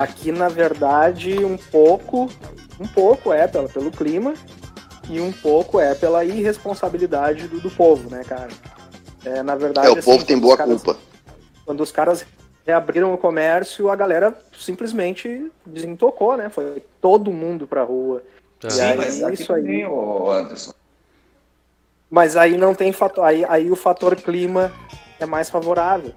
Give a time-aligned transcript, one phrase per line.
[0.00, 2.30] Aqui, na verdade, um pouco,
[2.80, 4.32] um pouco é pelo, pelo clima
[5.10, 8.48] e um pouco é pela irresponsabilidade do, do povo, né, cara?
[9.26, 10.98] É, na verdade, é, o assim, povo tem boa caras, culpa.
[11.66, 12.24] Quando os caras
[12.64, 16.48] reabriram o comércio, a galera simplesmente desentocou, né?
[16.48, 18.22] Foi todo mundo pra rua.
[18.70, 19.82] Sim, e aí, mas isso aí.
[19.82, 20.72] Anderson.
[22.08, 23.22] Mas aí não tem fator.
[23.22, 24.72] Aí, aí o fator clima
[25.18, 26.14] é mais favorável.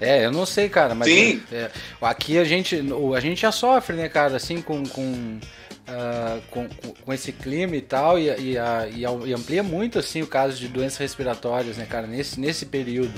[0.00, 1.42] É, eu não sei, cara, mas Sim.
[1.50, 1.70] É,
[2.02, 2.82] aqui a gente,
[3.14, 5.38] a gente já sofre, né, cara, assim, com, com,
[5.88, 8.56] uh, com, com, esse clima e tal, e, e,
[8.94, 13.14] e, amplia muito, assim, o caso de doenças respiratórias, né, cara, nesse, nesse período.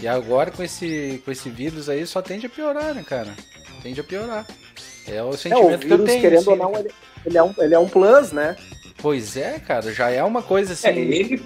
[0.00, 3.34] E agora com esse, com esse vírus aí só tende a piorar, né, cara?
[3.82, 4.46] Tende a piorar.
[5.06, 6.20] É o sentimento é, o vírus, que eu tenho.
[6.20, 6.90] Querendo assim, ou não, ele,
[7.26, 8.56] ele, é um, ele é um plus, né?
[8.98, 10.88] Pois é, cara, já é uma coisa assim.
[10.88, 11.42] É, ele...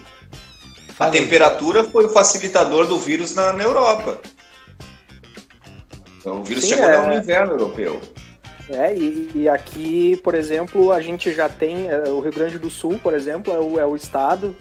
[0.98, 4.20] A temperatura foi o facilitador do vírus na, na Europa.
[6.26, 7.06] Então, o vírus Sim, chegou é...
[7.06, 8.00] no inverno europeu.
[8.68, 12.68] É, e, e, aqui, por exemplo, a gente já tem, é, o Rio Grande do
[12.68, 14.56] Sul, por exemplo, é o, é o estado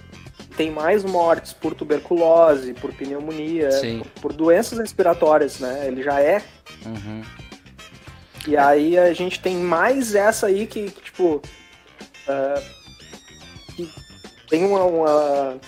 [0.55, 5.85] tem mais mortes por tuberculose, por pneumonia, por, por, doenças respiratórias, né?
[5.87, 6.41] Ele já é.
[6.85, 7.23] Uhum.
[8.47, 11.41] E aí a gente tem mais essa aí que, que tipo,
[12.27, 12.61] uh,
[13.75, 13.91] que
[14.47, 15.59] tem uma, uma,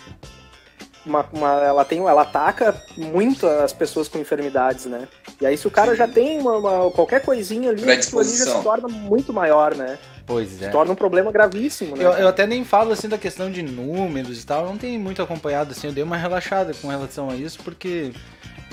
[1.06, 5.06] uma, uma, ela tem, ela ataca muito as pessoas com enfermidades, né?
[5.40, 5.98] E aí, se o cara Sim.
[5.98, 10.00] já tem uma, uma, qualquer coisinha ali, aquilo ali já se torna muito maior, né?
[10.28, 10.66] Pois é.
[10.66, 12.04] Se torna um problema gravíssimo, né?
[12.04, 15.22] Eu, eu, até nem falo assim da questão de números e tal, não tenho muito
[15.22, 18.12] acompanhado assim, eu dei uma relaxada com relação a isso, porque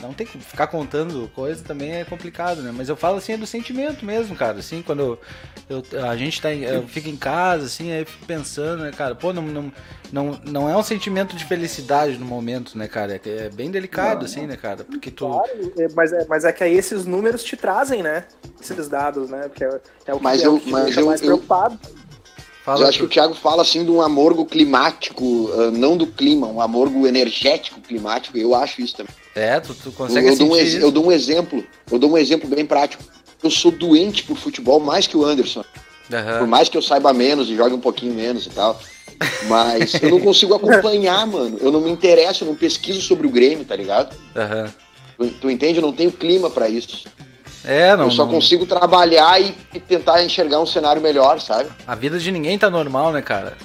[0.02, 2.72] não tem que ficar contando coisa também é complicado, né?
[2.76, 4.58] Mas eu falo assim, é do sentimento mesmo, cara.
[4.58, 5.18] Assim, quando
[5.68, 8.92] eu, a gente tá em, eu fico em casa, assim, aí eu fico pensando, né,
[8.92, 9.72] cara, pô, não, não,
[10.12, 13.14] não, não é um sentimento de felicidade no momento, né, cara?
[13.14, 14.84] É, é bem delicado, não, assim, né, cara?
[14.84, 15.26] Porque tu.
[15.26, 18.24] Claro, é, mas é, mas é que aí esses números te trazem, né?
[18.60, 19.48] Esses dados, né?
[19.48, 21.78] Porque é, é o que, mas é eu, o que mas eu, mais preocupado.
[22.64, 26.06] Fala, eu acho que o Thiago fala assim de um amorgo climático, uh, não do
[26.06, 28.38] clima, um amorgo energético climático.
[28.38, 29.14] Eu acho isso também.
[29.34, 32.18] É, tu, tu consegue eu, eu, dou um, eu dou um exemplo, eu dou um
[32.18, 33.04] exemplo bem prático.
[33.42, 35.62] Eu sou doente por futebol mais que o Anderson.
[36.10, 36.38] Uhum.
[36.38, 38.80] Por mais que eu saiba menos e jogue um pouquinho menos e tal.
[39.46, 41.58] Mas eu não consigo acompanhar, mano.
[41.60, 44.16] Eu não me interesso, eu não pesquiso sobre o Grêmio, tá ligado?
[44.34, 44.70] Uhum.
[45.18, 45.78] Tu, tu entende?
[45.78, 47.04] Eu não tenho clima para isso.
[47.64, 48.04] É, não.
[48.04, 48.32] Eu só não...
[48.32, 51.70] consigo trabalhar e, e, tentar enxergar um cenário melhor, sabe?
[51.86, 53.56] A vida de ninguém tá normal, né, cara?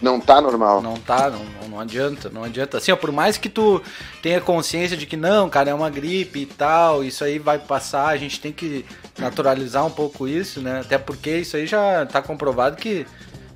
[0.00, 0.82] Não tá normal.
[0.82, 2.78] Não tá, não, não adianta, não adianta.
[2.78, 3.80] Assim, ó, por mais que tu
[4.20, 8.08] tenha consciência de que não, cara, é uma gripe e tal, isso aí vai passar,
[8.08, 8.84] a gente tem que
[9.18, 10.80] naturalizar um pouco isso, né?
[10.80, 13.06] Até porque isso aí já tá comprovado que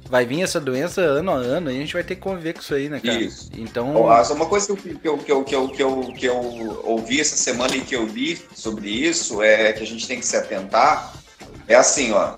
[0.09, 2.61] vai vir essa doença ano a ano e a gente vai ter que conviver com
[2.61, 3.19] isso aí, né, cara?
[3.19, 3.51] Isso.
[3.57, 3.93] Então.
[3.95, 7.77] Uma coisa que eu, que, eu, que, eu, que, eu, que eu ouvi essa semana
[7.77, 11.15] e que eu li sobre isso é que a gente tem que se atentar.
[11.69, 12.35] É assim, ó.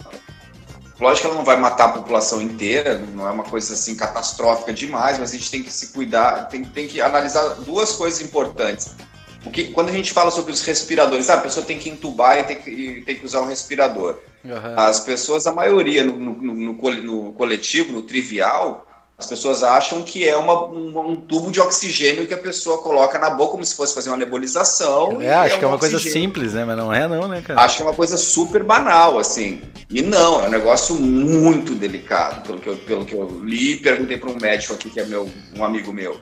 [1.00, 4.72] Lógico que ela não vai matar a população inteira, não é uma coisa assim catastrófica
[4.72, 8.96] demais, mas a gente tem que se cuidar, tem, tem que analisar duas coisas importantes.
[9.44, 12.42] Porque quando a gente fala sobre os respiradores, ah, a pessoa tem que entubar e
[12.42, 14.18] tem que, tem que usar um respirador.
[14.44, 14.74] Uhum.
[14.76, 18.86] As pessoas, a maioria no, no, no, no, coletivo, no trivial,
[19.18, 23.18] as pessoas acham que é uma, um, um, tubo de oxigênio que a pessoa coloca
[23.18, 25.20] na boca como se fosse fazer uma nebulização.
[25.20, 26.02] É, acho é que é uma oxigênio.
[26.02, 26.64] coisa simples, né?
[26.64, 27.60] Mas não é não, né, cara?
[27.60, 29.60] Acho que é uma coisa super banal, assim.
[29.90, 34.16] E não, é um negócio muito delicado, pelo que eu, pelo que eu li perguntei
[34.18, 36.20] para um médico aqui, que é meu, um amigo meu.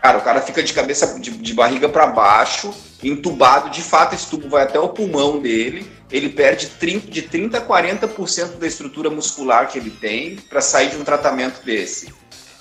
[0.00, 2.72] Cara, o cara fica de cabeça, de, de barriga para baixo,
[3.02, 3.68] entubado.
[3.68, 5.86] De fato, esse tubo vai até o pulmão dele.
[6.10, 10.90] Ele perde 30, de 30% a 40% da estrutura muscular que ele tem para sair
[10.90, 12.12] de um tratamento desse.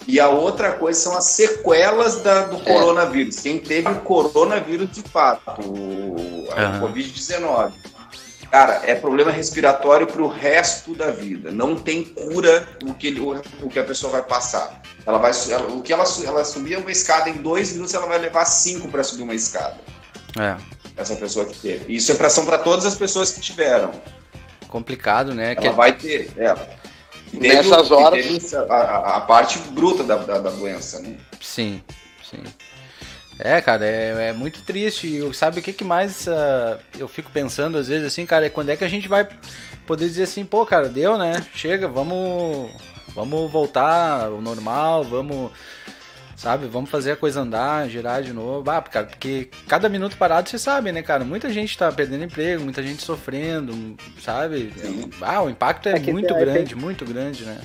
[0.07, 2.59] E a outra coisa são as sequelas da, do é.
[2.59, 3.39] coronavírus.
[3.39, 6.47] Quem teve o coronavírus de fato, o, uhum.
[6.81, 7.73] Covid-19
[8.51, 11.51] Cara, é problema respiratório para o resto da vida.
[11.51, 14.81] Não tem cura o que, o, o que a pessoa vai passar.
[15.05, 18.17] Ela vai, ela, o que ela, ela subir uma escada em dois minutos, ela vai
[18.17, 19.77] levar cinco para subir uma escada.
[20.39, 20.57] É.
[20.99, 21.95] Essa pessoa que teve.
[21.95, 23.91] Isso é pressão para todas as pessoas que tiveram.
[24.67, 25.53] Complicado, né?
[25.53, 25.69] Ela que...
[25.69, 26.29] vai ter.
[26.37, 26.53] É.
[27.31, 28.53] Nessas horas.
[28.53, 31.15] A, a, parte bruta da, da, da doença, né?
[31.39, 31.81] Sim,
[32.29, 32.43] sim.
[33.39, 35.07] É, cara, é, é muito triste.
[35.07, 38.49] E sabe o que, que mais uh, eu fico pensando às vezes assim, cara, é
[38.49, 39.25] quando é que a gente vai
[39.87, 41.45] poder dizer assim, pô, cara, deu, né?
[41.55, 42.69] Chega, vamos,
[43.15, 45.51] vamos voltar ao normal, vamos,
[46.39, 48.71] sabe, vamos fazer a coisa andar, girar de novo.
[48.71, 51.25] Ah, cara, porque cada minuto parado você sabe, né, cara?
[51.25, 54.71] Muita gente tá perdendo emprego, muita gente sofrendo, sabe?
[55.21, 57.59] Ah, o impacto é, é muito grande, muito grande, né?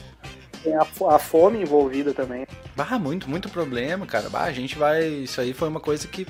[0.65, 0.81] tem a,
[1.15, 2.47] a, fome envolvida também.
[2.75, 4.31] Bah, muito, muito problema, cara.
[4.31, 5.07] Bah, a gente vai.
[5.07, 6.27] Isso aí foi uma coisa que.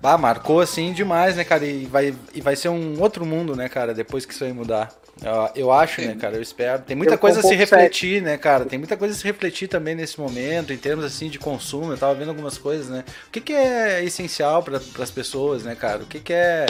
[0.00, 1.64] bah, marcou assim demais, né, cara?
[1.64, 4.90] E vai, e vai ser um outro mundo, né, cara, depois que isso aí mudar.
[5.22, 6.36] Eu, eu acho, né, cara?
[6.36, 6.82] Eu espero.
[6.82, 8.24] Tem muita eu coisa a se refletir, certo.
[8.24, 8.64] né, cara?
[8.64, 11.92] Tem muita coisa a se refletir também nesse momento, em termos assim de consumo.
[11.92, 13.04] Eu tava vendo algumas coisas, né?
[13.28, 16.02] O que, que é essencial para as pessoas, né, cara?
[16.02, 16.66] O que, que é.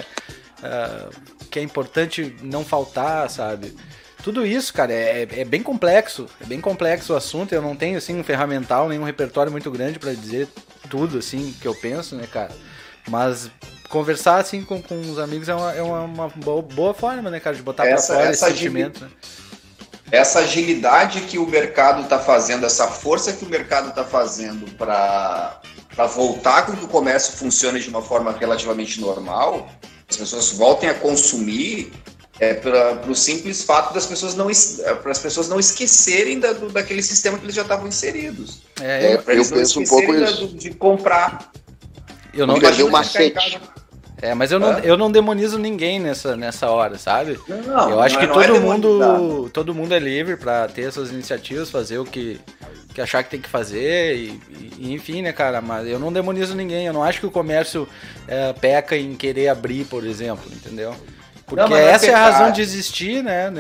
[0.59, 3.75] Uh, que é importante não faltar, sabe?
[4.23, 6.27] Tudo isso, cara, é, é, bem complexo.
[6.41, 7.55] É bem complexo o assunto.
[7.55, 10.49] Eu não tenho, assim, um ferramental, nenhum repertório muito grande para dizer
[10.91, 12.53] tudo, assim, que eu penso, né, cara?
[13.09, 13.51] Mas
[13.91, 17.41] conversar, assim, com, com os amigos é uma, é uma, uma boa, boa, forma, né,
[17.41, 19.11] cara, de botar essa, pra fora esse sentimento, né?
[20.13, 25.61] Essa agilidade que o mercado está fazendo, essa força que o mercado está fazendo para
[26.09, 29.69] voltar com que o comércio funcione de uma forma relativamente normal,
[30.09, 31.93] as pessoas voltem a consumir,
[32.41, 36.55] é, para o simples fato das pessoas não é, para as pessoas não esquecerem da,
[36.55, 38.63] do, daquele sistema que eles já estavam inseridos.
[38.81, 40.49] É, é eu penso um pouco da, isso.
[40.49, 41.53] de comprar.
[42.33, 43.61] Eu não perdi o macete.
[44.23, 47.39] É, mas eu não, eu não demonizo ninguém nessa, nessa hora, sabe?
[47.49, 51.11] Não, eu acho não, que todo é mundo todo mundo é livre para ter suas
[51.11, 52.39] iniciativas, fazer o que,
[52.95, 54.41] que achar que tem que fazer e,
[54.79, 55.61] e, enfim, né, cara?
[55.61, 56.87] Mas eu não demonizo ninguém.
[56.87, 57.89] Eu não acho que o comércio
[58.29, 60.95] é, peca em querer abrir, por exemplo, entendeu?
[61.47, 63.51] Porque não, essa é, é a razão de existir, né?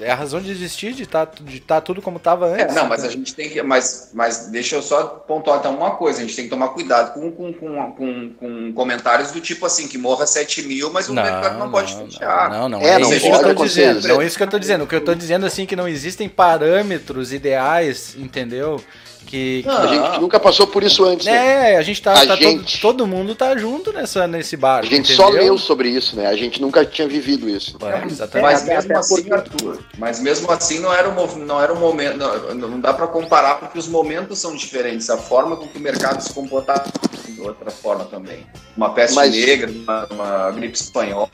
[0.00, 2.76] É a razão de existir, de estar tá, de tá tudo como estava é, antes.
[2.76, 3.62] É, não, mas a gente tem que.
[3.62, 7.14] Mas, mas deixa eu só pontuar até uma coisa: a gente tem que tomar cuidado
[7.14, 11.14] com, com, com, com, com comentários do tipo assim, que morra 7 mil, mas o
[11.14, 12.50] não, mercado não, não pode fechar.
[12.50, 14.08] Não, não, é, não, é isso que eu tô dizendo.
[14.08, 14.84] Não é isso que eu tô dizendo.
[14.84, 18.80] O que eu tô dizendo assim que não existem parâmetros ideais, entendeu?
[19.26, 19.68] Que, que...
[19.68, 21.26] A gente nunca passou por isso antes.
[21.26, 21.72] Né?
[21.72, 22.12] É, a gente tá.
[22.12, 22.80] A tá gente...
[22.80, 24.86] Todo, todo, mundo tá junto nessa, nesse barco.
[24.86, 25.16] A gente entendeu?
[25.16, 26.28] só leu sobre isso, né?
[26.28, 27.76] A gente nunca tinha vivido isso.
[27.82, 28.40] É.
[28.40, 32.16] Mas mesmo assim, Arthur, mas mesmo assim não era um, não era um momento.
[32.16, 35.10] Não, não dá para comparar porque os momentos são diferentes.
[35.10, 36.84] A forma com que o mercado se comporta
[37.28, 38.46] de outra forma também.
[38.76, 39.34] Uma peste mas...
[39.34, 41.28] negra, uma, uma gripe espanhola.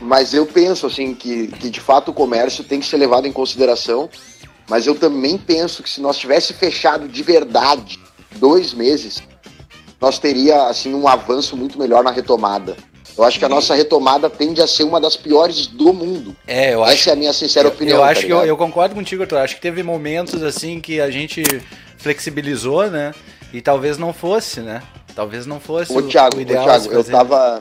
[0.00, 3.32] Mas eu penso assim que, que de fato o comércio tem que ser levado em
[3.32, 4.08] consideração
[4.68, 7.98] mas eu também penso que se nós tivesse fechado de verdade
[8.36, 9.22] dois meses,
[10.00, 12.76] nós teria assim um avanço muito melhor na retomada.
[13.16, 16.36] Eu acho que a nossa retomada tende a ser uma das piores do mundo.
[16.46, 17.98] É, eu Essa acho, é a minha sincera eu, opinião.
[17.98, 19.38] Eu acho tá que eu, eu, concordo contigo, Arthur.
[19.38, 21.42] Acho que teve momentos assim que a gente
[21.96, 23.12] flexibilizou, né?
[23.52, 24.82] E talvez não fosse, né?
[25.16, 26.62] Talvez não fosse ô, Thiago, o ideal.
[26.62, 27.60] Ô, Thiago, eu tava,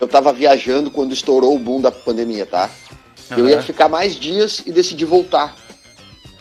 [0.00, 2.68] eu tava viajando quando estourou o boom da pandemia, tá?
[3.30, 3.38] Uhum.
[3.38, 5.54] Eu ia ficar mais dias e decidi voltar.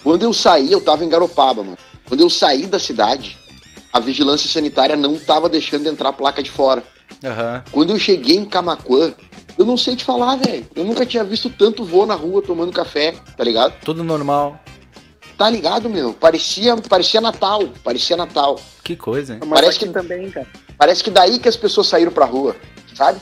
[0.04, 1.78] Quando eu saí, eu tava em Garopaba, mano.
[2.08, 3.38] Quando eu saí da cidade,
[3.94, 6.84] a vigilância sanitária não tava deixando entrar a placa de fora.
[7.24, 7.62] Uhum.
[7.72, 9.14] Quando eu cheguei em Camacuã,
[9.58, 10.66] eu não sei te falar, velho.
[10.76, 13.74] Eu nunca tinha visto tanto voo na rua tomando café, tá ligado?
[13.84, 14.60] Tudo normal.
[15.38, 16.14] Tá ligado, meu?
[16.14, 18.60] Parecia, parecia Natal, parecia Natal.
[18.84, 19.40] Que coisa, hein?
[19.50, 20.48] Parece que também, cara.
[20.78, 22.56] Parece que daí que as pessoas saíram pra rua,
[22.96, 23.20] sabe?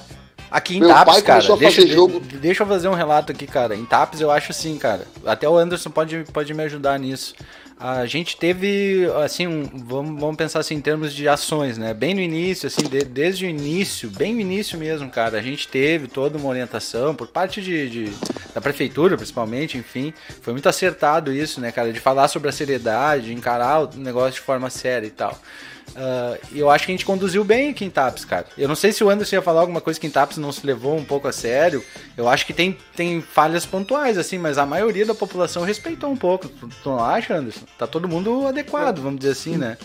[0.52, 2.20] Aqui em Meu Taps, cara, deixa, jogo...
[2.20, 3.76] deixa eu fazer um relato aqui, cara.
[3.76, 5.06] Em Taps eu acho assim, cara.
[5.26, 7.36] Até o Anderson pode, pode me ajudar nisso.
[7.80, 11.94] A gente teve, assim, um, vamos, vamos pensar assim em termos de ações, né?
[11.94, 15.66] Bem no início, assim, de, desde o início, bem no início mesmo, cara, a gente
[15.66, 18.14] teve toda uma orientação por parte de, de
[18.54, 20.14] da prefeitura, principalmente, enfim.
[20.42, 21.94] Foi muito acertado isso, né, cara?
[21.94, 25.40] De falar sobre a seriedade, de encarar o negócio de forma séria e tal.
[25.90, 28.46] Uh, eu acho que a gente conduziu bem aqui em Taps, cara.
[28.58, 30.66] Eu não sei se o Anderson ia falar alguma coisa que em Taps não se
[30.66, 31.84] levou um pouco a sério.
[32.16, 36.18] Eu acho que tem, tem falhas pontuais, assim, mas a maioria da população respeitou um
[36.18, 36.48] pouco.
[36.48, 37.66] Tu, tu não acha, Anderson?
[37.78, 39.78] Tá todo mundo adequado, vamos dizer assim, né?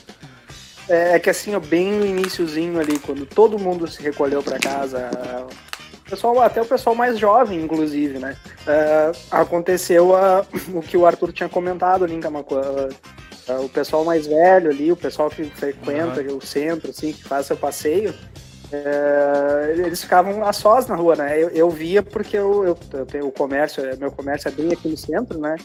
[0.88, 4.58] É, é que assim, ó, bem no iníciozinho ali, quando todo mundo se recolheu para
[4.58, 5.11] casa,
[6.06, 8.37] o pessoal, até o pessoal mais jovem, inclusive, né?
[8.66, 12.61] Uh, aconteceu uh, o que o Arthur tinha comentado ali em Camacuã.
[12.61, 12.88] Tá,
[13.48, 16.38] o pessoal mais velho ali, o pessoal que frequenta uhum.
[16.38, 18.14] o centro, assim, que faz seu passeio,
[18.72, 21.40] é, eles ficavam a sós na rua, né?
[21.40, 24.72] Eu, eu via porque eu, eu, eu, tenho o comércio, é, meu comércio é bem
[24.72, 25.56] aqui no centro, né?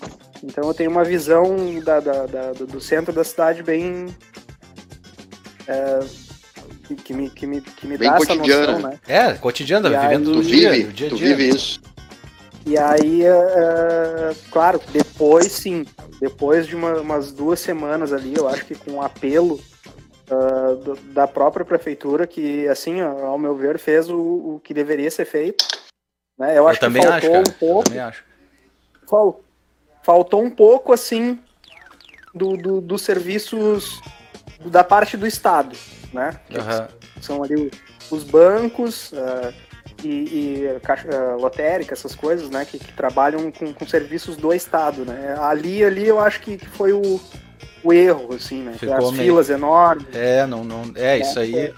[0.44, 4.08] Então eu tenho uma visão da, da, da do centro da cidade bem.
[5.68, 6.00] É,
[7.04, 8.64] que me, que me, que me bem dá cotidiana.
[8.64, 9.00] essa noção, né?
[9.08, 11.36] É, cotidiano, vivendo tu dia, vive, dia, tu dia.
[11.36, 11.80] vive isso.
[12.66, 15.86] E aí, uh, claro, depois sim,
[16.20, 19.60] depois de uma, umas duas semanas ali, eu acho que com um apelo
[20.30, 25.10] uh, do, da própria prefeitura, que assim, ao meu ver, fez o, o que deveria
[25.10, 25.66] ser feito.
[26.38, 26.52] Né?
[26.52, 27.84] Eu, eu acho também que faltou acho, um pouco.
[27.86, 28.24] Também acho.
[29.08, 29.42] Fal,
[30.04, 31.40] faltou um pouco assim
[32.34, 34.00] do, do, dos serviços
[34.66, 35.76] da parte do Estado,
[36.14, 36.40] né?
[36.52, 37.22] Uhum.
[37.22, 37.72] São ali
[38.12, 39.12] os bancos.
[39.12, 39.69] Uh,
[40.04, 44.54] e, e caixa, uh, lotérica, essas coisas, né, que, que trabalham com, com, serviços do
[44.54, 45.36] Estado, né.
[45.40, 47.20] Ali, ali eu acho que foi o,
[47.84, 48.74] o erro, assim, né?
[48.78, 49.24] Ficou As meio...
[49.24, 50.08] filas enormes.
[50.14, 51.56] É, não, não, é, é isso aí.
[51.56, 51.74] É,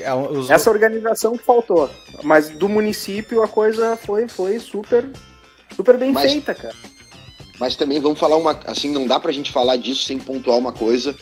[0.00, 0.50] é, os...
[0.50, 1.90] Essa organização que faltou.
[2.22, 5.06] Mas do município a coisa foi, foi super,
[5.74, 6.74] super bem mas, feita, cara.
[7.58, 8.58] Mas também vamos falar uma.
[8.66, 11.14] Assim, não dá pra gente falar disso sem pontuar uma coisa.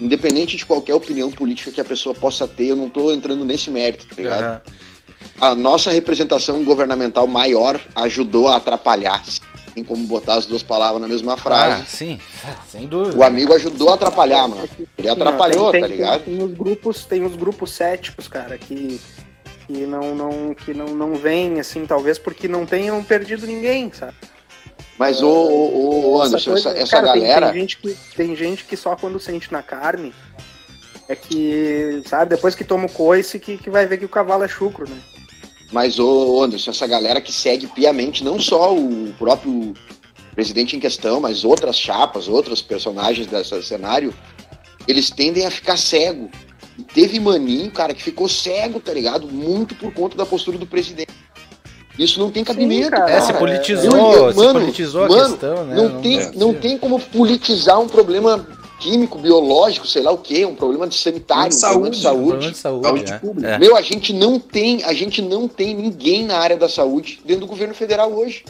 [0.00, 3.70] Independente de qualquer opinião política que a pessoa possa ter, eu não tô entrando nesse
[3.70, 4.66] mérito, tá ligado?
[4.66, 4.72] Uhum.
[5.40, 9.22] A nossa representação governamental maior ajudou a atrapalhar
[9.76, 11.82] tem como botar as duas palavras na mesma frase.
[11.82, 12.18] Ah, sim,
[12.66, 13.14] sem dúvida.
[13.14, 14.66] O amigo ajudou a atrapalhar, mano.
[14.96, 16.24] Ele atrapalhou, tem, tem, tá ligado?
[16.24, 18.98] Tem, tem, os grupos, tem os grupos céticos, cara, que,
[19.66, 24.14] que não, não, que não, não vêm, assim, talvez porque não tenham perdido ninguém, sabe?
[24.98, 27.52] Mas o, o, o Anderson, essa, coisa, essa cara, galera.
[27.52, 30.14] Tem, gente que, tem gente que só quando sente na carne
[31.06, 34.42] é que, sabe, depois que toma o coice que, que vai ver que o cavalo
[34.42, 34.96] é chucro, né?
[35.72, 39.74] Mas, ô Anderson, essa galera que segue piamente não só o próprio
[40.34, 44.14] presidente em questão, mas outras chapas, outros personagens desse cenário,
[44.86, 46.30] eles tendem a ficar cego.
[46.78, 49.26] E teve maninho, cara, que ficou cego, tá ligado?
[49.26, 51.08] Muito por conta da postura do presidente.
[51.98, 52.84] Isso não tem cabimento.
[52.84, 53.10] Sim, cara.
[53.10, 55.74] É, se politizou, eu, eu, se mano, politizou a mano, questão, né?
[55.74, 58.46] Não, não tem, não tem como politizar um problema
[58.78, 62.56] químico, biológico, sei lá o que, um problema de sanitário, um saúde, de saúde, de
[62.56, 63.18] saúde, saúde é.
[63.18, 63.48] pública.
[63.48, 63.58] É.
[63.58, 67.42] Meu, a gente não tem, a gente não tem ninguém na área da saúde dentro
[67.42, 68.44] do governo federal hoje.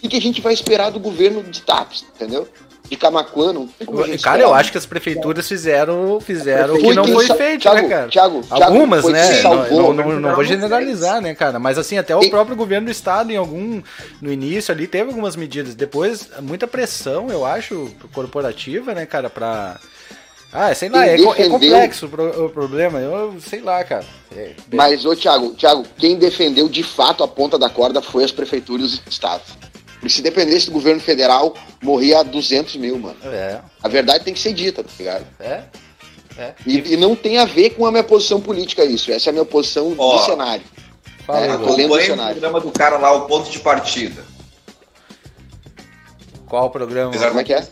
[0.00, 2.46] E que a gente vai esperar do governo de TAPS, entendeu?
[2.88, 6.94] De Camacuã, não tem como Cara, eu acho que as prefeituras fizeram, fizeram o que
[6.94, 8.08] não foi feito, Thiago, né, cara?
[8.08, 9.42] Thiago, Algumas, né?
[9.42, 11.58] Salvou, não, não, não, vou generalizar, né, cara?
[11.58, 13.82] Mas assim, até o próprio governo do estado, em algum.
[14.22, 15.74] No início ali, teve algumas medidas.
[15.74, 19.78] Depois, muita pressão, eu acho, corporativa, né, cara, pra.
[20.50, 24.06] Ah, sei lá, é, é, complexo o problema, eu sei lá, cara.
[24.34, 28.32] É, Mas, ô Thiago, Thiago, quem defendeu de fato a ponta da corda foi as
[28.32, 29.46] prefeituras e estados.
[29.98, 33.16] Porque se dependesse do governo federal, morria 200 mil, mano.
[33.24, 33.60] É.
[33.82, 35.26] A verdade tem que ser dita, tá ligado?
[35.40, 35.64] É.
[36.36, 36.54] é.
[36.64, 39.10] E, e, não tem a ver com a minha posição política isso.
[39.10, 40.64] Essa é a minha posição Ó, do cenário.
[41.26, 42.36] Fala, é, tô lendo o cenário.
[42.36, 44.24] o programa do cara lá, o ponto de partida.
[46.46, 47.12] Qual o programa?
[47.12, 47.66] Como é que é?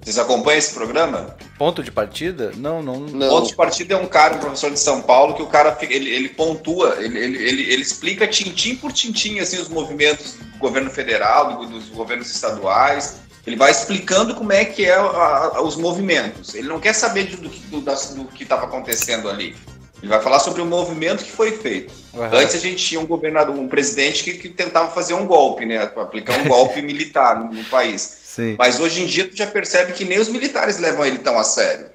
[0.00, 1.36] Vocês acompanham esse programa?
[1.58, 2.52] Ponto de partida?
[2.56, 3.28] Não, não, não.
[3.28, 6.10] Ponto de partida é um cara, um professor de São Paulo, que o cara ele,
[6.10, 10.90] ele pontua, ele, ele, ele, ele explica tintim por tintim assim, os movimentos do governo
[10.90, 13.20] federal, do, dos governos estaduais.
[13.46, 16.54] Ele vai explicando como é que é a, a, os movimentos.
[16.54, 19.56] Ele não quer saber do, do, do que estava acontecendo ali.
[20.02, 21.92] Ele vai falar sobre o movimento que foi feito.
[22.12, 22.24] Uhum.
[22.24, 25.78] Antes a gente tinha um governador, um presidente que, que tentava fazer um golpe, né?
[25.78, 28.25] Aplicar um golpe militar no, no país.
[28.36, 28.54] Sim.
[28.58, 31.42] Mas hoje em dia tu já percebe que nem os militares levam ele tão a
[31.42, 31.86] sério.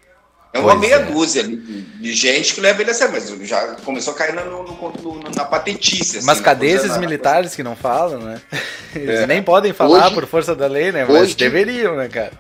[0.52, 1.04] É uma pois meia é.
[1.04, 4.44] dúzia de, de, gente que leva ele a sério, mas já começou a cair na,
[4.44, 6.18] no, no, na patetice.
[6.18, 8.42] Assim, mas cadê esses militares que não falam, né?
[8.94, 9.28] Eles é.
[9.28, 11.06] nem podem falar hoje, por força da lei, né?
[11.06, 12.34] Mas hoje, deveriam, né, cara?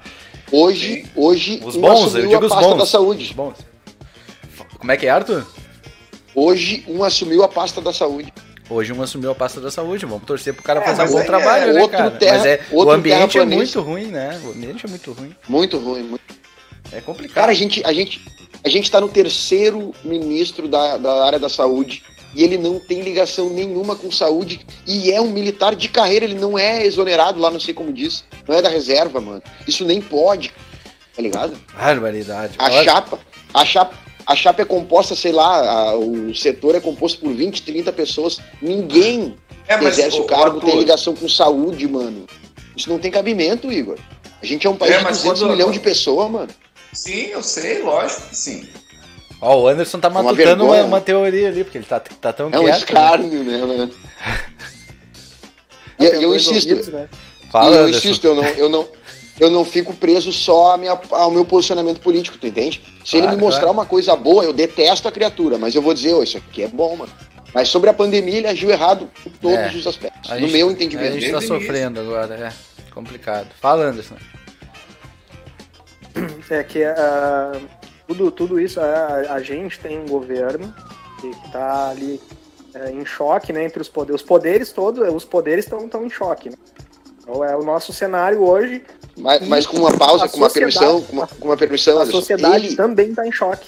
[0.51, 2.77] Hoje, hoje os bons, eu digo os bons.
[2.79, 3.23] Da saúde.
[3.23, 3.57] Os bons.
[4.79, 5.45] Como é que é, Arthur?
[6.33, 8.33] Hoje um assumiu a pasta da saúde.
[8.71, 11.25] Hoje um assumiu a pasta da saúde, vamos torcer pro cara é, fazer um bom
[11.25, 12.09] trabalho, é, né, cara?
[12.11, 14.41] Terra, mas é, o ambiente é muito ruim, né?
[14.45, 15.35] O ambiente é muito ruim.
[15.49, 16.23] Muito ruim, muito.
[16.89, 17.35] É complicado.
[17.35, 18.25] Cara, a gente, a gente,
[18.63, 22.01] a gente tá no terceiro ministro da, da área da saúde
[22.33, 26.35] e ele não tem ligação nenhuma com saúde e é um militar de carreira, ele
[26.35, 29.43] não é exonerado lá, não sei como diz, não é da reserva, mano.
[29.67, 30.53] Isso nem pode,
[31.13, 31.57] tá ligado?
[31.73, 32.55] Barbaridade.
[32.57, 33.19] A chapa,
[33.53, 33.93] a chapa,
[34.25, 38.39] a chapa é composta, sei lá, a, o setor é composto por 20, 30 pessoas.
[38.61, 39.35] Ninguém
[39.67, 42.25] é, que exerce o, o cargo o tem ligação com saúde, mano.
[42.75, 43.97] Isso não tem cabimento, Igor.
[44.41, 46.49] A gente é um país é, de 200 milhões de pessoas, mano.
[46.93, 48.67] Sim, eu sei, lógico que sim.
[49.39, 52.47] Ó, o Anderson tá matutando uma, uma, uma, teoria ali, porque ele tá, tá tão
[52.47, 52.63] é quieto.
[52.63, 53.91] É um escárnio, né, mano?
[55.99, 56.69] e eu, eu insisto.
[56.69, 57.09] Ouvidos, né?
[57.51, 57.97] Fala, eu Anderson.
[57.97, 58.87] insisto, eu não, eu não,
[59.41, 62.79] eu não fico preso só minha, ao meu posicionamento político, tu entende?
[63.03, 63.73] Se claro, ele me mostrar claro.
[63.73, 66.67] uma coisa boa, eu detesto a criatura, mas eu vou dizer, oh, isso aqui é
[66.67, 67.11] bom, mano.
[67.51, 70.69] Mas sobre a pandemia, ele agiu errado em todos é, os aspectos, no gente, meu
[70.69, 71.17] entendimento.
[71.17, 73.47] A gente tá sofrendo agora, é complicado.
[73.59, 74.15] Fala, Anderson.
[76.51, 77.67] É que uh,
[78.07, 80.71] tudo, tudo isso, a, a, gente tem um governo
[81.19, 82.21] que está ali
[82.75, 84.21] é, em choque né, entre os poderes.
[84.21, 86.49] Os poderes todos, os poderes estão em choque.
[86.51, 86.57] Né?
[87.21, 88.83] Então é o nosso cenário hoje.
[89.17, 91.99] Mas, mas com uma pausa, com uma permissão, com uma, com uma permissão.
[91.99, 92.75] A sociedade ele...
[92.75, 93.67] também está em choque.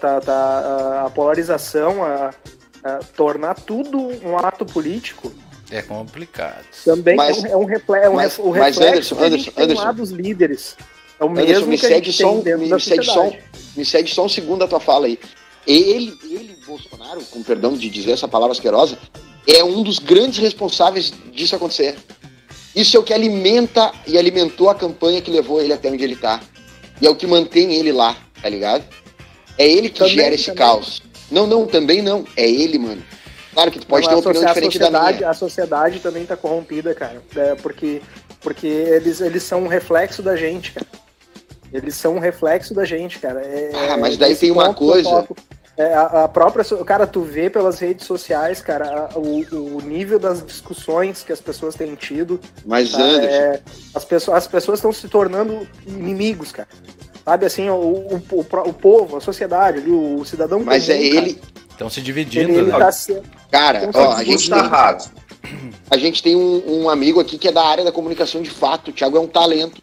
[0.00, 5.32] Tá, tá, uh, a polarização, a, uh, tornar tudo um ato político.
[5.70, 6.64] É complicado.
[6.84, 9.92] Também mas, é um, reflexo, é um mas, o reflexo mas Anderson, Anderson, Anderson, lá
[9.92, 10.76] dos líderes.
[11.18, 13.32] É o Anderson, mesmo me que segue só, um, me, segue só,
[13.76, 15.18] me segue só um segundo da tua fala aí.
[15.66, 18.98] Ele, ele, Bolsonaro, com perdão de dizer essa palavra asquerosa,
[19.46, 21.96] é um dos grandes responsáveis disso acontecer.
[22.74, 26.14] Isso é o que alimenta e alimentou a campanha que levou ele até onde ele
[26.14, 26.40] está.
[27.00, 28.84] E é o que mantém ele lá, tá ligado?
[29.58, 30.58] É ele que também, gera esse também.
[30.58, 31.02] caos.
[31.30, 32.24] Não, não, também não.
[32.36, 33.02] É ele, mano.
[33.52, 35.28] Claro que tu pode não, ter uma opinião diferente da minha.
[35.28, 37.22] A sociedade também tá corrompida, cara.
[37.36, 38.00] É porque,
[38.40, 40.86] porque eles, eles são um reflexo da gente, cara.
[41.72, 43.40] Eles são um reflexo da gente, cara.
[43.40, 45.26] É, ah, mas daí tem uma coisa.
[45.76, 46.64] É, a, a, própria.
[46.84, 51.74] Cara, tu vê pelas redes sociais, cara, o, o nível das discussões que as pessoas
[51.74, 52.38] têm tido.
[52.64, 53.26] Mas, tá, Anderson.
[53.26, 53.60] É,
[53.94, 56.68] as pessoas as pessoas estão se tornando inimigos, cara.
[57.24, 60.62] Sabe assim, o, o, o, o povo, a sociedade, o cidadão.
[60.62, 61.40] Mas comum, é ele.
[61.70, 62.78] Estão se dividindo, ele, ele né?
[62.78, 63.22] Tá se...
[63.50, 64.60] Cara, ó, a gente, tem,
[65.90, 68.90] a gente tem um, um amigo aqui que é da área da comunicação de fato.
[68.90, 69.80] O Thiago é um talento.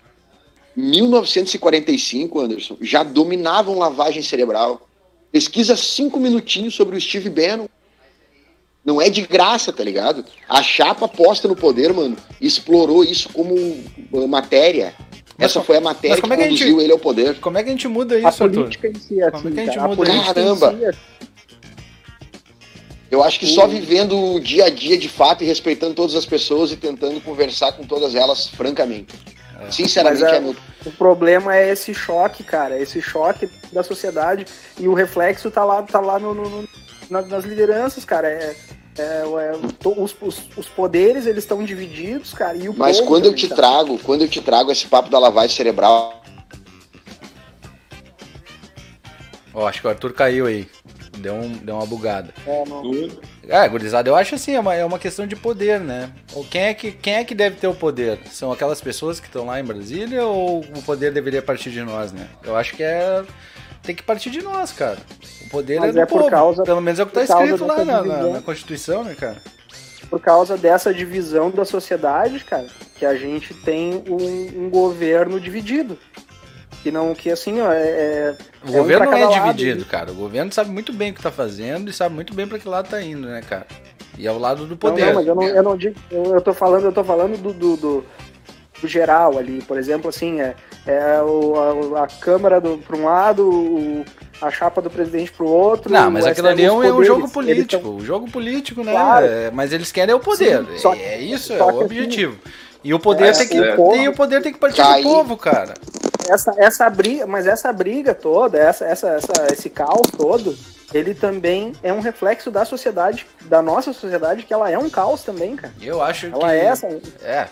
[0.75, 4.88] 1945, Anderson, já dominavam lavagem cerebral.
[5.31, 7.67] Pesquisa cinco minutinhos sobre o Steve Bannon.
[8.83, 10.25] Não é de graça, tá ligado?
[10.47, 13.55] A chapa posta no poder, mano, explorou isso como
[14.27, 14.95] matéria.
[15.37, 17.39] Essa foi a matéria que, é que conduziu gente, ele ao poder.
[17.39, 18.99] Como é que a gente muda isso, a política Arthur?
[18.99, 20.77] em si, assim, como é que a gente cara, muda a Caramba!
[20.77, 20.99] Si, assim.
[23.11, 26.25] Eu acho que só vivendo o dia a dia de fato e respeitando todas as
[26.25, 29.15] pessoas e tentando conversar com todas elas francamente.
[29.61, 29.71] É.
[29.71, 34.45] Sinceramente, é, é o problema é esse choque, cara, esse choque da sociedade
[34.79, 36.69] e o reflexo tá lá, tá lá no, no, no
[37.09, 38.29] nas lideranças, cara.
[38.29, 38.55] É,
[38.97, 39.51] é, é
[39.85, 42.57] os, os, os, poderes eles estão divididos, cara.
[42.57, 43.55] E o Mas quando eu te tá.
[43.55, 46.21] trago, quando eu te trago esse papo da lavagem cerebral.
[49.53, 50.67] Ó, oh, acho que o Arthur caiu aí.
[51.17, 52.33] Deu, um, deu uma bugada.
[52.45, 53.63] É.
[53.63, 56.11] É, gurizada, eu acho assim, é uma, é uma questão de poder, né?
[56.49, 58.19] Quem é, que, quem é que deve ter o poder?
[58.31, 62.11] São aquelas pessoas que estão lá em Brasília ou o poder deveria partir de nós,
[62.11, 62.27] né?
[62.43, 63.23] Eu acho que é.
[63.81, 64.97] Tem que partir de nós, cara.
[65.45, 66.29] O poder Mas é do é por povo.
[66.29, 69.37] Causa, Pelo menos é o que tá escrito lá na, na, na, Constituição, né, cara?
[70.09, 75.97] Por causa dessa divisão da sociedade, cara, que a gente tem um, um governo dividido.
[76.81, 77.81] Que não, que assim, ó, é.
[77.81, 80.11] é o é governo um não é dividido, cara.
[80.11, 82.67] O governo sabe muito bem o que tá fazendo e sabe muito bem para que
[82.67, 83.67] lado tá indo, né, cara?
[84.17, 85.01] E é o lado do poder.
[85.01, 85.95] Não, não mas eu não, eu não digo.
[86.09, 88.05] Eu, eu tô falando, eu tô falando do, do, do,
[88.81, 89.61] do geral ali.
[89.61, 94.05] Por exemplo, assim, é, é o, a, a Câmara para um lado, o,
[94.41, 95.91] a chapa do presidente para o outro.
[95.91, 97.83] Não, mas aquilo ali é um, é um, jogo político.
[97.83, 97.95] Tão...
[97.97, 98.91] O jogo político, né?
[98.93, 99.25] Claro.
[99.25, 100.65] É, mas eles querem o poder.
[100.65, 102.37] Sim, só, é isso, é o assim, objetivo.
[102.41, 105.35] Assim, e o poder, é, tem que, e o poder tem que partir do povo,
[105.35, 105.73] cara
[106.29, 110.57] essa, essa briga, mas essa briga toda, essa, essa, essa, esse caos todo,
[110.93, 115.23] ele também é um reflexo da sociedade, da nossa sociedade, que ela é um caos
[115.23, 115.73] também, cara.
[115.81, 116.45] Eu acho ela que.
[116.45, 116.87] É essa.
[117.21, 117.47] É.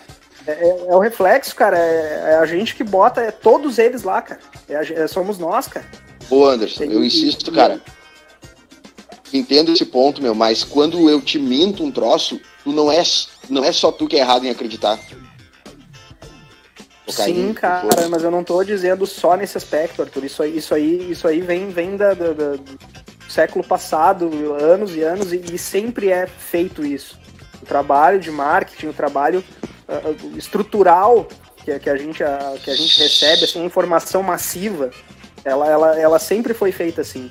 [0.46, 1.78] É, é, é o reflexo, cara.
[1.78, 4.40] É, é, a gente que bota é todos eles lá, cara.
[4.68, 5.86] É, é somos nós, cara.
[6.30, 7.80] Ô, Anderson, eu insisto, cara.
[9.32, 13.02] Entendo esse ponto, meu, mas quando eu te minto um troço, tu não é,
[13.50, 14.98] não é só tu que é errado em acreditar.
[17.08, 20.24] Sim, cara, mas eu não tô dizendo só nesse aspecto, Arthur.
[20.24, 22.56] Isso aí, isso aí, isso aí vem, vem da, da, da
[23.28, 27.18] do século passado, anos e anos, e, e, sempre é feito isso.
[27.62, 29.44] O trabalho de marketing, o trabalho
[29.86, 31.28] uh, estrutural
[31.62, 34.90] que, que, a gente, uh, que a gente recebe, assim, a informação massiva,
[35.44, 37.30] ela, ela, ela sempre foi feita assim.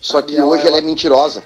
[0.00, 1.42] Só que ela, hoje ela, ela é mentirosa.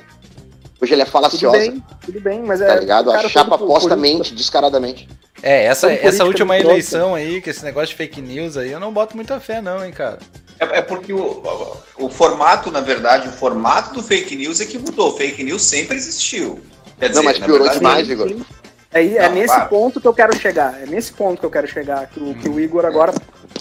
[0.80, 1.58] Hoje ela é falaciosa.
[1.58, 2.68] Tudo bem, tudo bem, mas tá é.
[2.68, 3.10] Tá ligado?
[3.10, 5.08] A chapa postamente, descaradamente.
[5.42, 8.92] É, essa, essa última eleição aí, que esse negócio de fake news aí, eu não
[8.92, 10.18] boto muita fé, não, hein, cara.
[10.58, 14.78] É, é porque o, o, formato, na verdade, o formato do fake news é que
[14.78, 15.10] mudou.
[15.12, 16.60] O fake news sempre existiu.
[16.98, 18.46] Quer dizer, não, mas piorou verdade, demais, Igor.
[18.92, 19.68] É, é não, nesse claro.
[19.68, 20.82] ponto que eu quero chegar.
[20.82, 22.08] É nesse ponto que eu quero chegar.
[22.08, 23.14] Que o, que o Igor agora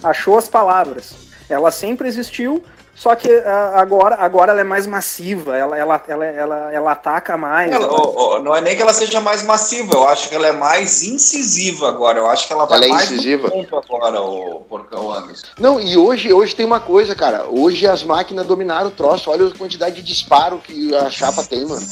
[0.03, 1.13] achou as palavras.
[1.47, 2.63] Ela sempre existiu,
[2.97, 3.43] só que uh,
[3.75, 7.71] agora, agora ela é mais massiva, ela, ela, ela, ela, ela ataca mais.
[7.71, 8.39] Ela, ela...
[8.39, 11.89] não é nem que ela seja mais massiva, eu acho que ela é mais incisiva
[11.89, 12.17] agora.
[12.17, 13.49] Eu acho que ela vai ela é mais incisiva.
[13.71, 15.45] agora, o Porcão Anderson.
[15.59, 17.45] Não, e hoje, hoje tem uma coisa, cara.
[17.47, 19.29] Hoje as máquinas dominaram o troço.
[19.29, 21.85] Olha a quantidade de disparo que a chapa tem, mano.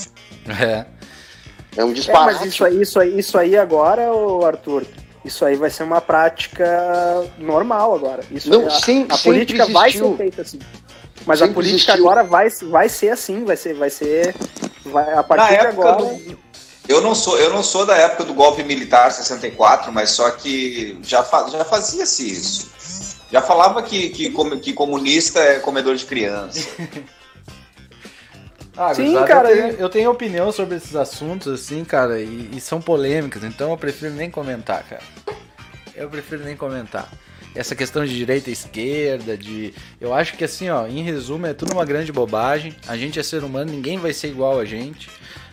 [0.60, 0.86] É.
[1.78, 2.32] É um disparo.
[2.32, 4.10] É, mas isso aí, isso aí, isso aí agora,
[4.44, 4.88] Arthur,
[5.24, 6.66] isso aí vai ser uma prática
[7.38, 8.24] normal agora.
[8.32, 10.60] Isso não, a, sim, a política vai ser feita assim.
[11.26, 12.10] Mas Sempre a política existiu.
[12.10, 14.36] agora vai, vai ser assim, vai ser, vai ser.
[14.86, 15.98] Vai, a partir de agora.
[15.98, 16.38] Do,
[16.88, 21.00] eu não sou, eu não sou da época do golpe militar 64, mas só que
[21.02, 22.72] já, fa, já fazia-se isso.
[23.32, 26.68] Já falava que, que, que comunista é comedor de criança.
[28.78, 29.50] Ah, Sim, cara.
[29.52, 33.72] Eu tenho, eu tenho, opinião sobre esses assuntos, assim, cara, e, e, são polêmicas, então
[33.72, 35.02] eu prefiro nem comentar, cara.
[35.96, 37.10] Eu prefiro nem comentar
[37.56, 39.74] essa questão de direita e esquerda, de.
[40.00, 42.76] Eu acho que assim, ó, em resumo, é tudo uma grande bobagem.
[42.88, 45.10] A gente é ser humano, ninguém vai ser igual a gente.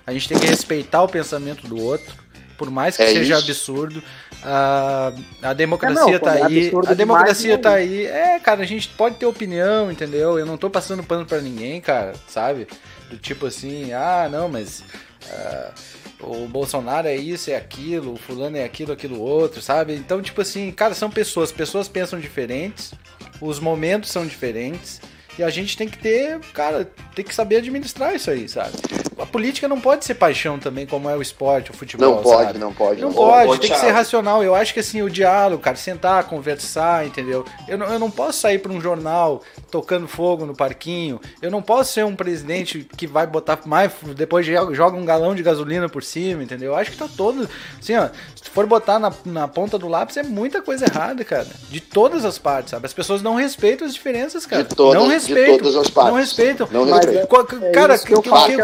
[0.07, 2.13] A gente tem que respeitar o pensamento do outro.
[2.59, 3.45] por mais que é seja isso.
[3.45, 4.03] absurdo,
[4.45, 5.13] a,
[5.43, 6.73] a democracia é, não, tá é aí.
[6.87, 8.07] A democracia tá aí.
[8.07, 10.39] É, cara, a gente pode ter opinião, entendeu?
[10.39, 12.67] Eu não tô passando pano para ninguém, cara, sabe?
[13.09, 14.81] Do tipo assim, ah, não, mas.
[15.25, 19.95] Uh, o Bolsonaro é isso, é aquilo, o fulano é aquilo, aquilo outro, sabe?
[19.95, 22.95] Então, tipo assim, cara, são pessoas, pessoas pensam diferentes,
[23.41, 25.01] os momentos são diferentes,
[25.39, 28.77] e a gente tem que ter, cara, tem que saber administrar isso aí, sabe?
[29.23, 32.17] A política não pode ser paixão também, como é o esporte, o futebol.
[32.17, 32.59] Não pode, sabe?
[32.59, 33.01] não pode.
[33.01, 34.43] Não, não pode, tem que ser racional.
[34.43, 37.45] Eu acho que assim, o diálogo, cara, sentar, conversar, entendeu?
[37.69, 41.21] Eu não, eu não posso sair para um jornal tocando fogo no parquinho.
[41.41, 43.93] Eu não posso ser um presidente que vai botar mais.
[44.17, 46.73] Depois joga um galão de gasolina por cima, entendeu?
[46.73, 47.49] Eu acho que tá todo.
[47.81, 51.47] Assim, ó, se for botar na, na ponta do lápis, é muita coisa errada, cara.
[51.71, 52.87] De todas as partes, sabe?
[52.87, 54.65] As pessoas não respeitam as diferenças, cara.
[54.65, 55.53] De todas, não respeitam.
[55.53, 56.13] De todas as partes.
[56.13, 56.69] Não respeitam.
[56.73, 57.23] Não respeitam.
[57.63, 58.63] É, cara, que, eu faço que, que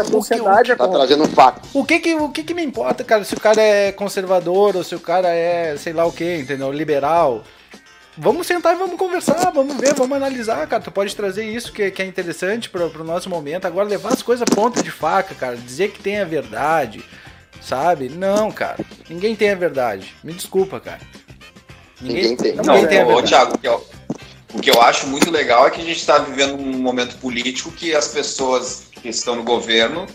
[0.57, 1.67] sociedade tá trazendo um fato.
[1.73, 4.83] O que que, o que que me importa, cara, se o cara é conservador ou
[4.83, 6.71] se o cara é, sei lá o que, entendeu?
[6.71, 7.43] Liberal.
[8.17, 10.83] Vamos sentar e vamos conversar, vamos ver, vamos analisar, cara.
[10.83, 13.65] Tu pode trazer isso que, que é interessante pro, pro nosso momento.
[13.65, 15.55] Agora, levar as coisas ponta de faca, cara.
[15.55, 17.01] Dizer que tem a verdade,
[17.61, 18.09] sabe?
[18.09, 18.77] Não, cara.
[19.09, 20.13] Ninguém tem a verdade.
[20.21, 20.99] Me desculpa, cara.
[22.01, 22.55] Ninguém, ninguém tem.
[22.57, 23.11] Ninguém tem a verdade.
[23.13, 23.87] Ô, Thiago, que eu,
[24.53, 27.71] o que eu acho muito legal é que a gente está vivendo um momento político
[27.71, 30.07] que as pessoas que estão no governo,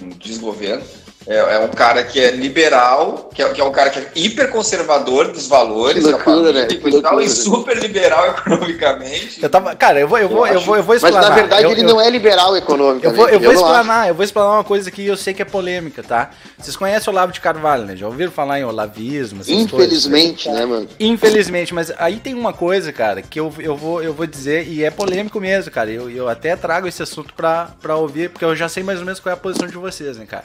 [0.00, 0.84] um desgoverno
[1.26, 4.10] é, é, um cara que é liberal, que é, que é um cara que é
[4.14, 7.20] hiperconservador dos valores loucura, da família, né?
[7.20, 9.42] e, e super liberal economicamente.
[9.42, 11.20] Eu tava, cara, eu vou, eu vou, eu, eu vou, eu vou explanar.
[11.20, 13.06] Mas na verdade eu, ele não é liberal econômico.
[13.06, 15.44] Eu vou, eu vou explanar, eu vou explanar uma coisa que eu sei que é
[15.44, 16.30] polêmica, tá?
[16.58, 17.96] Vocês conhecem o Olavo de Carvalho, né?
[17.96, 19.42] Já ouviram falar em olavismo?
[19.46, 20.88] Infelizmente, coisas, né, mano?
[20.98, 24.82] Infelizmente, mas aí tem uma coisa, cara, que eu, eu, vou, eu vou dizer, e
[24.82, 25.90] é polêmico mesmo, cara.
[25.90, 29.04] Eu, eu até trago esse assunto pra, pra ouvir, porque eu já sei mais ou
[29.04, 30.44] menos qual é a posição de vocês, né, cara?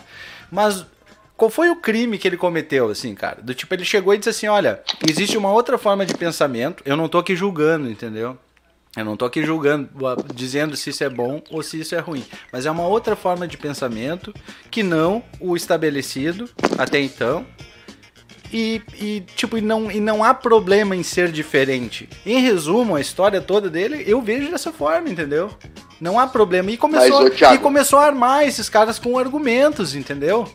[0.51, 0.86] Mas
[1.38, 3.41] qual foi o crime que ele cometeu, assim, cara?
[3.41, 6.95] Do tipo, ele chegou e disse assim: olha, existe uma outra forma de pensamento, eu
[6.95, 8.38] não tô aqui julgando, entendeu?
[8.95, 9.89] Eu não tô aqui julgando,
[10.34, 12.25] dizendo se isso é bom ou se isso é ruim.
[12.51, 14.34] Mas é uma outra forma de pensamento
[14.71, 17.45] que não o estabelecido até então.
[18.53, 22.08] E, e, tipo, e não, e não há problema em ser diferente.
[22.25, 25.51] Em resumo, a história toda dele, eu vejo dessa forma, entendeu?
[25.99, 26.71] Não há problema.
[26.71, 27.55] E começou, Mas, Thiago...
[27.55, 30.47] e começou a armar esses caras com argumentos, entendeu?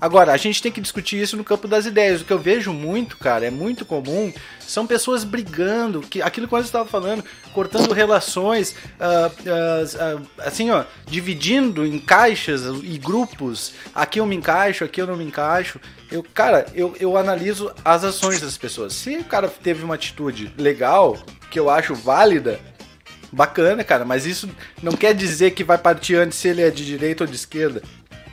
[0.00, 2.22] Agora, a gente tem que discutir isso no campo das ideias.
[2.22, 6.52] O que eu vejo muito, cara, é muito comum, são pessoas brigando, que aquilo que
[6.52, 7.22] você estava falando,
[7.52, 13.74] cortando relações, uh, uh, uh, assim, ó, dividindo em caixas e grupos.
[13.94, 15.78] Aqui eu me encaixo, aqui eu não me encaixo.
[16.10, 18.94] Eu, cara, eu, eu analiso as ações das pessoas.
[18.94, 21.18] Se o cara teve uma atitude legal,
[21.50, 22.58] que eu acho válida,
[23.32, 24.48] bacana, cara, mas isso
[24.82, 27.82] não quer dizer que vai partir antes se ele é de direita ou de esquerda.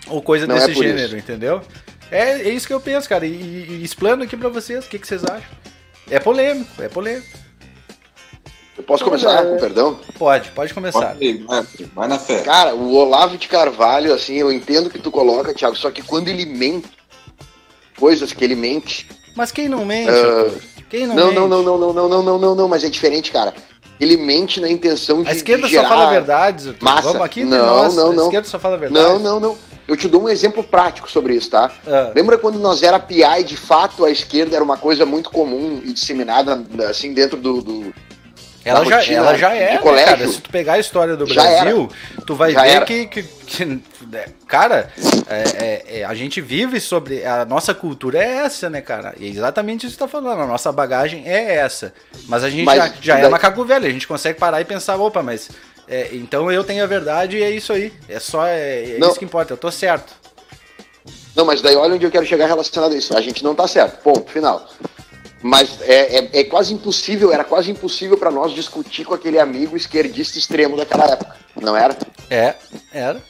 [0.07, 1.17] Ou coisa não desse é gênero, isso.
[1.17, 1.61] entendeu?
[2.09, 3.25] É, é isso que eu penso, cara.
[3.25, 5.49] E, e, e explano aqui pra vocês, o que, que vocês acham?
[6.09, 7.27] É polêmico, é polêmico.
[8.77, 9.45] Eu posso começar, é...
[9.45, 9.99] com perdão?
[10.17, 11.15] Pode, pode começar.
[11.15, 12.41] Pode, vai, vai na fé.
[12.43, 16.27] Cara, o Olavo de Carvalho, assim, eu entendo que tu coloca, Thiago, só que quando
[16.27, 16.87] ele mente,
[17.97, 19.07] coisas que ele mente.
[19.35, 20.11] Mas quem não mente?
[20.11, 20.77] Uh...
[20.89, 21.35] Quem não, não, mente?
[21.35, 23.53] não, não, não, não, não, não, não, não, não, mas é diferente, cara.
[23.99, 25.29] Ele mente na intenção de.
[25.29, 27.01] A esquerda de só fala a verdade, Massa.
[27.01, 28.23] Vamos aqui não, nós, não, não.
[28.23, 29.05] A esquerda só fala a verdade.
[29.05, 29.57] Não, não, não.
[29.87, 31.71] Eu te dou um exemplo prático sobre isso, tá?
[31.87, 32.11] É.
[32.13, 35.93] Lembra quando nós era PI, de fato a esquerda era uma coisa muito comum e
[35.93, 37.93] disseminada assim dentro do, do
[38.67, 40.27] ela já, ela já é, né, cara?
[40.27, 41.89] Se tu pegar a história do Brasil,
[42.25, 43.81] tu vai já ver que, que, que,
[44.47, 44.91] cara,
[45.27, 47.25] é, é, é, a gente vive sobre.
[47.25, 49.15] A nossa cultura é essa, né, cara?
[49.17, 50.41] E é exatamente isso que tu tá falando.
[50.41, 51.93] A nossa bagagem é essa.
[52.27, 54.97] Mas a gente mas, já, já é macaco velho, a gente consegue parar e pensar,
[54.97, 55.49] opa, mas
[55.87, 57.93] é, então eu tenho a verdade e é isso aí.
[58.09, 60.13] É só é, é isso que importa, eu tô certo.
[61.35, 63.15] Não, mas daí olha onde eu quero chegar relacionado a isso.
[63.15, 64.67] A gente não tá certo, ponto, final.
[65.41, 69.77] Mas é, é, é quase impossível, era quase impossível para nós discutir com aquele amigo
[69.77, 71.95] esquerdista extremo daquela época, não era?
[72.29, 72.55] É,
[72.91, 73.21] era.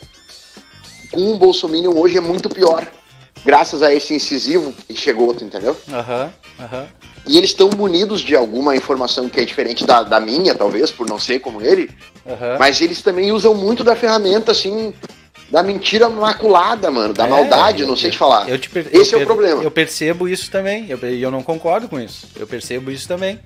[1.11, 2.87] Com o Bolsonaro hoje é muito pior.
[3.45, 5.77] Graças a esse incisivo que chegou, tu entendeu?
[5.89, 6.81] Aham, uhum, aham.
[6.81, 6.87] Uhum.
[7.27, 11.07] E eles estão munidos de alguma informação que é diferente da, da minha, talvez, por
[11.07, 11.89] não ser como ele.
[12.25, 12.57] Uhum.
[12.57, 14.93] Mas eles também usam muito da ferramenta, assim,
[15.49, 18.49] da mentira maculada, mano, da é, maldade, eu, não sei te falar.
[18.49, 18.87] Eu te per...
[18.91, 19.63] Esse eu é o problema.
[19.63, 22.27] Eu percebo isso também, e eu, eu não concordo com isso.
[22.35, 23.39] Eu percebo isso também.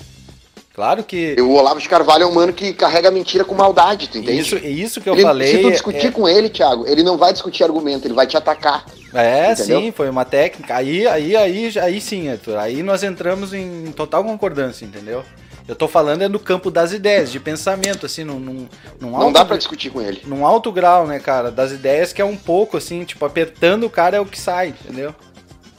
[0.74, 1.36] Claro que.
[1.40, 4.40] O Olavo de Carvalho é um mano que carrega a mentira com maldade, tu entende?
[4.40, 5.56] Isso, isso que eu ele, falei.
[5.56, 6.12] Se tu discutir é...
[6.12, 8.86] com ele, Thiago, ele não vai discutir argumento, ele vai te atacar.
[9.14, 9.82] É, entendeu?
[9.82, 10.76] sim, foi uma técnica.
[10.76, 12.58] Aí, aí, aí, aí sim, Arthur.
[12.58, 15.26] Aí nós entramos em total concordância, entendeu?
[15.68, 18.70] Eu tô falando é no campo das ideias, de pensamento, assim, num, num,
[19.00, 20.22] num alto, Não dá pra discutir com ele.
[20.26, 23.90] Num alto grau, né, cara, das ideias que é um pouco, assim, tipo, apertando o
[23.90, 25.14] cara é o que sai, entendeu?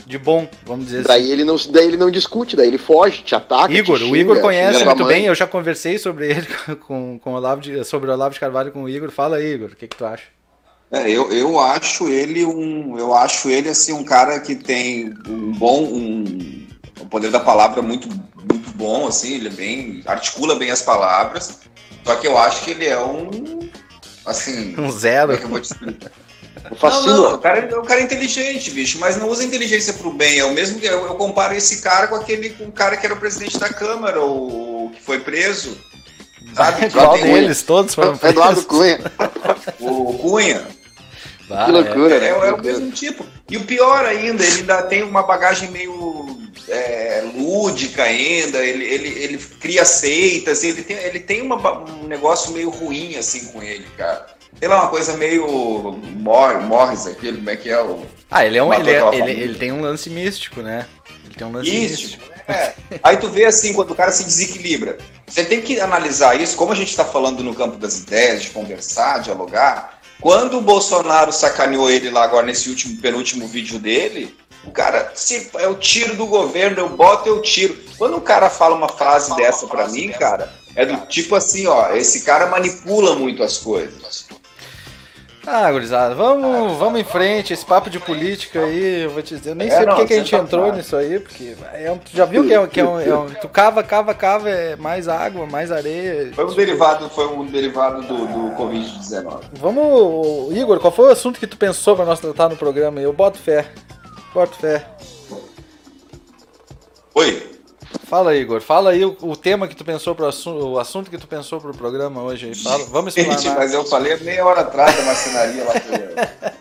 [0.04, 1.32] de bom, vamos dizer daí assim.
[1.32, 3.72] Ele não, daí ele não discute, daí ele foge, te ataca.
[3.72, 6.46] Igor, te xinga, o Igor conhece muito bem, eu já conversei sobre ele
[6.86, 9.10] com, com o Olavo de, sobre o Olavo de Carvalho com o Igor.
[9.10, 10.24] Fala aí, Igor, o que, que tu acha?
[10.90, 12.98] É, eu, eu acho ele um.
[12.98, 15.84] Eu acho ele assim um cara que tem um bom.
[15.84, 16.66] Um,
[17.02, 20.02] o poder da palavra muito, muito bom, assim, ele é bem.
[20.06, 21.60] articula bem as palavras.
[22.04, 23.68] Só que eu acho que ele é um.
[24.24, 24.74] Assim.
[24.78, 25.28] Um zero.
[25.28, 26.10] Como é que eu vou te explicar?
[26.80, 30.38] Não, não, o cara, o cara é inteligente, bicho, mas não usa inteligência pro bem.
[30.38, 33.04] É o mesmo que eu, eu, comparo esse cara com aquele com o cara que
[33.04, 35.76] era o presidente da Câmara, o que foi preso.
[36.54, 36.88] Sabe?
[36.92, 37.62] Qual deles?
[37.62, 38.36] Todos foram presos.
[38.36, 39.00] Eduardo Cunha.
[39.80, 40.62] O Cunha.
[41.50, 42.26] Ah, que loucura, é, né?
[42.26, 43.26] É, é, o mesmo tipo.
[43.50, 46.21] E o pior ainda, ele ainda tem uma bagagem meio
[46.68, 52.52] é, lúdica ainda, ele, ele, ele cria seitas, ele tem, ele tem uma, um negócio
[52.52, 54.26] meio ruim assim com ele, cara
[54.58, 55.44] sei lá, uma coisa meio
[56.20, 58.06] Morris, aquele, como é que é o.
[58.30, 58.72] Ah, ele é um.
[58.72, 60.86] Ele, é, ele, ele, tem um lance místico, né?
[61.24, 62.22] Ele tem um lance místico.
[62.22, 62.32] místico.
[62.48, 62.74] É.
[63.02, 64.98] Aí tu vê assim, quando o cara se desequilibra.
[65.26, 68.50] Você tem que analisar isso, como a gente está falando no campo das ideias, de
[68.50, 70.00] conversar, dialogar.
[70.20, 75.50] Quando o Bolsonaro sacaneou ele lá agora nesse último, penúltimo vídeo dele, o cara se,
[75.54, 77.76] é o tiro do governo, eu boto eu tiro.
[77.98, 81.92] Quando o cara fala uma frase dessa para mim, cara, é do tipo assim, ó,
[81.92, 84.26] esse cara manipula muito as coisas.
[85.44, 87.52] Ah, gurizada, vamos, vamos em frente.
[87.52, 90.14] Esse papo de política aí, eu vou te dizer, eu nem é, sei porque que
[90.14, 92.80] a gente tá entrou nisso aí, porque é um, tu já viu que, é, que
[92.80, 96.30] é, um, é um, Tu cava, cava, cava, é mais água, mais areia.
[96.32, 99.40] Foi um derivado, foi um derivado do, do Covid-19.
[99.54, 103.04] Vamos, Igor, qual foi o assunto que tu pensou pra nós tratar no programa aí?
[103.04, 103.66] Eu boto fé.
[104.34, 104.86] Boto fé.
[107.14, 107.52] Oi.
[108.04, 108.60] Fala, Igor.
[108.60, 111.60] Fala aí o, o tema que tu pensou pro assunto, o assunto que tu pensou
[111.60, 112.48] pro programa hoje.
[112.48, 112.54] Aí.
[112.54, 113.38] Fala, vamos explicar.
[113.38, 115.72] Gente, mas eu falei meia hora atrás da marcenaria lá.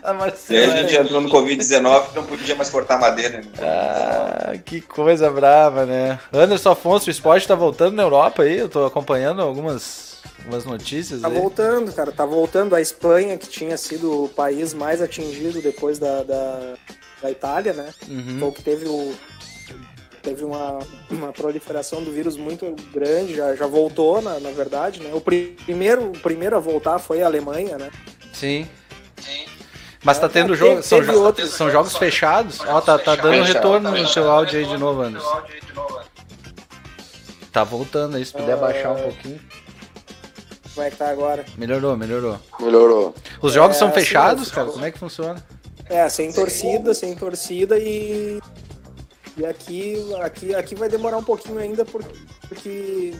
[0.02, 0.66] a marcenaria.
[0.66, 3.38] E aí a gente entrou no Covid-19 não podia mais cortar madeira.
[3.38, 3.44] Né?
[3.60, 6.18] Ah, que coisa brava, né?
[6.32, 8.58] Anderson Afonso, o esporte tá voltando na Europa aí.
[8.58, 11.20] Eu tô acompanhando algumas algumas notícias.
[11.20, 11.34] Tá aí.
[11.34, 12.12] voltando, cara.
[12.12, 12.74] Tá voltando.
[12.74, 16.74] A Espanha, que tinha sido o país mais atingido depois da, da,
[17.22, 17.94] da Itália, né?
[18.08, 18.38] Uhum.
[18.38, 19.14] Foi o que teve o,
[20.22, 20.78] teve uma,
[21.10, 25.10] uma proliferação do vírus muito grande, já, já voltou, na, na verdade, né?
[25.12, 27.90] O primeiro, o primeiro a voltar foi a Alemanha, né?
[28.32, 28.66] Sim.
[29.20, 29.44] Sim.
[30.04, 32.60] Mas tá tendo é, jogo, são, jo outros, são jogos fechados?
[32.60, 35.42] Ó, tá, tá dando retorno no seu áudio aí de novo, Anderson.
[37.52, 38.60] Tá voltando aí, se puder uh...
[38.60, 39.40] baixar um pouquinho.
[40.74, 41.44] Como é que tá agora?
[41.56, 42.40] Melhorou, melhorou.
[42.58, 43.14] Melhorou.
[43.42, 44.68] Os jogos é, são fechados, cara?
[44.68, 45.44] Como é que funciona?
[45.92, 48.40] É, sem torcida, sem torcida e
[49.36, 53.14] e aqui, aqui, aqui vai demorar um pouquinho ainda porque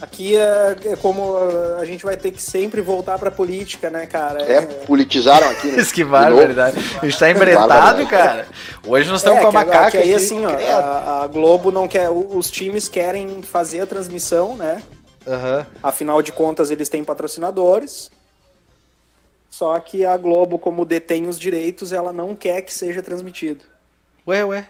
[0.00, 1.36] aqui é, é como
[1.78, 4.42] a gente vai ter que sempre voltar para política, né, cara?
[4.42, 5.80] É, politizaram aqui, né?
[5.80, 6.76] Isso que barbaridade.
[7.00, 8.46] A gente tá embretado, cara.
[8.86, 9.90] Hoje nós estamos é, com a macaca.
[9.92, 12.08] Que aí, assim, ó, a, a, Globo não quer.
[12.10, 14.80] Os times querem fazer a transmissão, né?
[15.26, 15.64] Uhum.
[15.82, 18.10] Afinal de contas, eles têm patrocinadores.
[19.54, 23.64] Só que a Globo, como detém os direitos, ela não quer que seja transmitido.
[24.26, 24.68] Ué, ué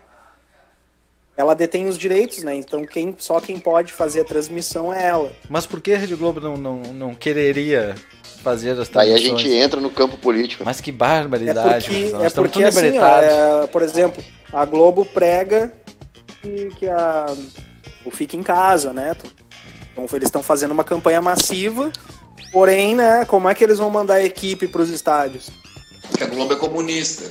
[1.37, 2.55] ela detém os direitos, né?
[2.55, 5.33] Então quem, só quem pode fazer a transmissão é ela.
[5.49, 7.95] Mas por que a Rede Globo não, não, não quereria
[8.43, 9.09] fazer as transmissões?
[9.09, 10.65] Aí a gente entra no campo político.
[10.67, 11.87] Mas que barbaridade.
[11.87, 15.73] É porque, é porque assim, ó, é, por exemplo, a Globo prega
[16.43, 17.35] que, que a,
[18.05, 19.17] o Fique em Casa, né?
[19.93, 21.91] Então eles estão fazendo uma campanha massiva,
[22.53, 25.51] porém, né, como é que eles vão mandar a equipe para os estádios?
[26.09, 27.31] Porque a Globo é comunista.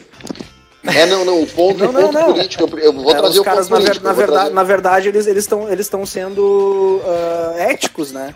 [0.83, 2.33] É, não, não, o ponto, não, não, ponto não.
[2.33, 4.05] político, eu vou é, trazer o caras, ponto na, político.
[4.05, 4.53] Na, verdade, trazer...
[4.53, 8.35] na verdade, eles estão eles eles sendo uh, éticos, né?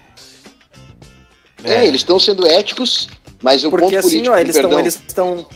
[1.63, 1.87] É, é.
[1.87, 3.09] eles estão sendo éticos,
[3.41, 4.35] mas o Porque, ponto assim, político...
[4.35, 4.79] Ó, eles estão...
[4.79, 5.47] Eles estão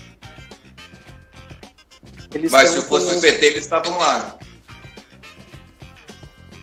[2.34, 4.38] eles mas se eu fosse o PT, eles estavam lá.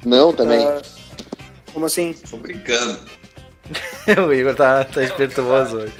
[0.04, 0.66] Não, também.
[0.66, 0.80] Uh,
[1.72, 2.14] como assim?
[2.30, 2.98] Tô brincando.
[4.26, 5.92] o Igor tá, tá espirituoso hoje.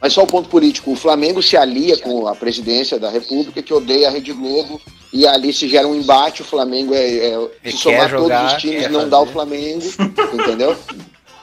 [0.00, 0.92] Mas só o ponto político.
[0.92, 4.80] O Flamengo se alia com a presidência da República, que odeia a Rede Globo,
[5.12, 6.40] e ali se gera um embate.
[6.40, 7.34] O Flamengo é.
[7.62, 9.10] é se somar jogar, todos os times, não fazer.
[9.10, 9.84] dá o Flamengo,
[10.32, 10.76] entendeu?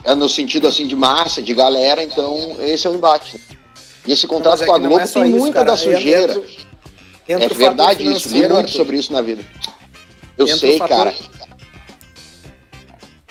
[0.03, 3.39] É no sentido assim de massa, de galera, então esse é o embate.
[4.07, 5.71] E esse contrato com a Globo é tem isso, muita cara.
[5.71, 6.41] da sujeira.
[7.27, 9.43] É verdade isso, li muito sobre isso na vida.
[10.37, 11.13] Eu sei, cara.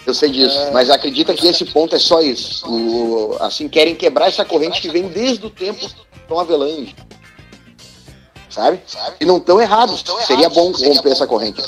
[0.07, 0.71] Eu sei disso, é...
[0.71, 2.65] mas acredita que esse ponto é só isso.
[2.69, 5.85] O, assim, querem quebrar essa corrente que vem desde o tempo
[6.29, 6.95] Tom Avelange.
[8.49, 8.81] Sabe?
[9.21, 10.05] E não estão errados.
[10.27, 11.61] Seria bom romper essa corrente.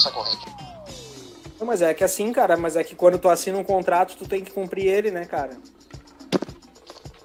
[1.59, 4.27] Não, mas é que assim, cara, mas é que quando tu assina um contrato, tu
[4.27, 5.59] tem que cumprir ele, né, cara?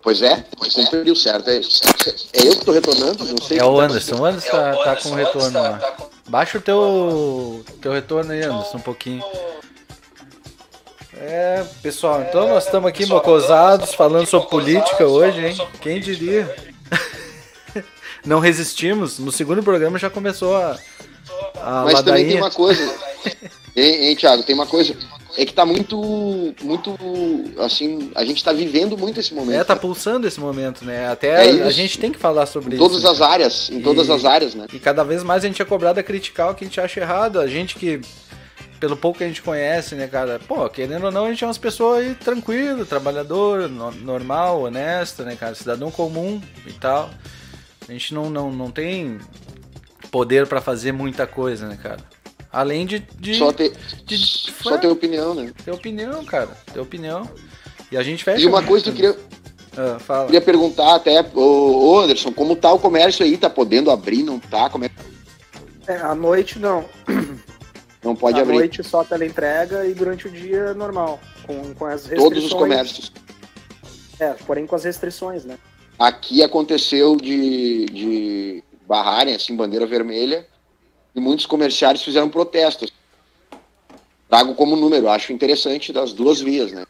[0.01, 1.49] Pois é, pois sempre deu certo.
[1.49, 3.23] É, é eu que tô retornando?
[3.23, 3.59] Não sei.
[3.59, 4.15] É o Anderson.
[4.15, 5.95] O Anderson tá, tá com retorno lá.
[6.27, 9.23] Baixa o teu, teu retorno aí, Anderson, um pouquinho.
[11.25, 15.57] É, pessoal, então nós estamos aqui mocosados falando sobre política hoje, hein?
[15.79, 16.53] Quem diria?
[18.25, 19.19] Não resistimos.
[19.19, 20.77] No segundo programa já começou a.
[21.61, 22.03] a Mas ladainha.
[22.03, 22.83] também tem uma coisa.
[23.73, 24.43] hein, hein, Thiago?
[24.43, 24.97] Tem uma coisa
[25.37, 26.95] é que tá muito, muito,
[27.57, 29.59] assim, a gente tá vivendo muito esse momento.
[29.59, 31.09] É, tá pulsando esse momento, né?
[31.09, 32.85] Até é a gente tem que falar sobre em isso.
[32.85, 34.67] Em todas as áreas, em e, todas as áreas, né?
[34.71, 36.99] E cada vez mais a gente é cobrado a criticar o que a gente acha
[36.99, 37.39] errado.
[37.39, 37.99] A gente que,
[38.83, 40.41] pelo pouco que a gente conhece, né, cara?
[40.45, 45.23] Pô, querendo ou não, a gente é umas pessoas aí tranquilo, trabalhador, no, normal, honesto,
[45.23, 45.55] né, cara?
[45.55, 47.09] Cidadão comum e tal.
[47.87, 49.19] A gente não, não, não tem
[50.11, 51.99] poder para fazer muita coisa, né, cara?
[52.51, 52.99] Além de.
[53.17, 53.71] de só ter,
[54.05, 55.53] de, só ter opinião, né?
[55.63, 56.49] Ter opinião, cara.
[56.73, 57.31] Ter opinião.
[57.89, 58.43] E a gente fecha.
[58.43, 59.17] E uma coisa que eu queria.
[59.77, 60.25] Ah, fala.
[60.25, 63.37] Queria perguntar até, ô Anderson, como tá o comércio aí?
[63.37, 64.69] Tá podendo abrir, não tá?
[64.69, 64.91] Como é...
[65.87, 66.83] é à noite não.
[68.03, 68.55] Não pode à abrir.
[68.55, 72.29] À noite só teleentrega e durante o dia normal, com, com as restrições.
[72.29, 73.11] Todos os comércios.
[74.19, 75.57] É, porém com as restrições, né?
[75.97, 80.45] Aqui aconteceu de, de barrarem, assim, bandeira vermelha,
[81.15, 82.91] e muitos comerciários fizeram protestos.
[84.29, 86.85] Trago como número, acho interessante das duas vias, né?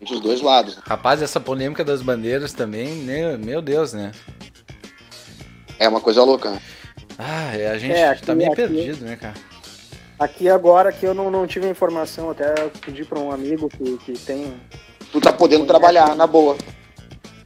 [0.00, 0.76] Dos dois lados.
[0.82, 3.36] Rapaz, essa polêmica das bandeiras também, né?
[3.36, 4.12] meu Deus, né?
[5.78, 6.50] É uma coisa louca.
[6.50, 6.62] Né?
[7.18, 9.34] Ah, é, a gente é, aqui, tá meio aqui, perdido, né, cara?
[10.20, 12.52] Aqui agora que eu não, não tive informação, até
[12.84, 14.52] pedi para um amigo que, que tem.
[15.10, 16.58] Tu tá podendo trabalhar na boa.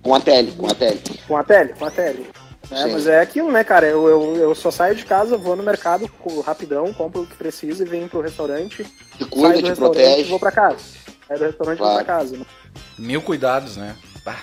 [0.02, 1.00] Com a tele, com a tele.
[1.28, 2.28] Com a tele, com a tele.
[2.72, 3.86] É, mas é aquilo, né, cara?
[3.86, 6.10] Eu, eu, eu só saio de casa, vou no mercado
[6.44, 8.82] rapidão, compro o que precisa e venho pro restaurante.
[9.16, 10.22] Te cuida, te protege.
[10.22, 10.78] E vou pra casa.
[11.28, 11.94] Saio do restaurante claro.
[11.94, 12.36] vou pra casa.
[12.36, 12.44] Né?
[12.98, 13.94] Mil cuidados, né?
[14.24, 14.42] Bah.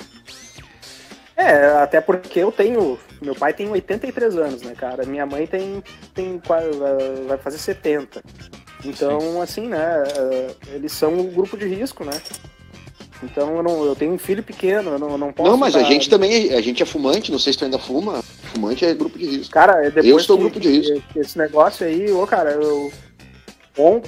[1.41, 2.99] É, até porque eu tenho.
[3.21, 5.05] Meu pai tem 83 anos, né, cara?
[5.05, 5.83] Minha mãe tem.
[6.13, 6.41] tem
[7.27, 8.23] vai fazer 70.
[8.85, 9.41] Então, Sim.
[9.41, 10.03] assim, né?
[10.17, 12.13] Eh, eles são um grupo de risco, né?
[13.23, 15.49] Então eu, não, eu tenho um filho pequeno, eu não, eu não posso.
[15.49, 15.81] Não, mas dar...
[15.81, 18.23] a gente também, a gente é fumante, não sei se tu ainda fuma.
[18.53, 19.53] Fumante é grupo de risco.
[19.53, 21.03] Cara, depois eu estou grupo de risco.
[21.15, 22.91] Esse negócio aí, ô cara, eu.
[23.77, 24.01] Bom,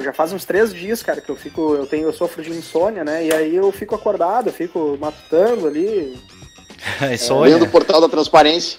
[0.00, 1.74] já faz uns três dias, cara, que eu fico.
[1.74, 3.24] Eu tenho, eu sofro de insônia, né?
[3.24, 6.18] E aí eu fico acordado, eu fico matutando ali.
[7.00, 8.78] É, o portal da transparência.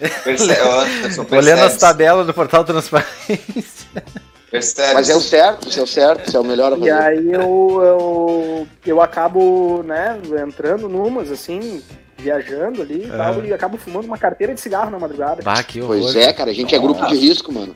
[1.31, 4.03] Olhando as tabelas do portal da transparência.
[4.49, 4.93] Percebe?
[4.95, 6.89] Mas é o certo, isso é o certo, isso é o melhor a fazer.
[6.89, 11.81] E aí eu, eu, eu acabo, né, entrando numas, assim,
[12.17, 13.17] viajando ali e é.
[13.17, 15.41] tal, e acabo fumando uma carteira de cigarro na madrugada.
[15.41, 17.73] Bah, que pois é, cara, a gente é grupo de risco, mano.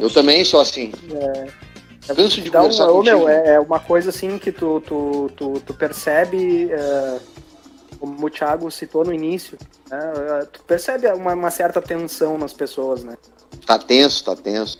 [0.00, 0.92] Eu também sou assim.
[1.12, 1.68] É.
[2.14, 5.60] Canso de então, conversar ô, meu, é, é uma coisa assim que tu, tu, tu,
[5.66, 7.18] tu percebe, é,
[7.98, 9.58] como o Thiago citou no início,
[9.90, 13.16] né, é, tu percebe uma, uma certa tensão nas pessoas, né?
[13.66, 14.78] Tá tenso, tá tenso.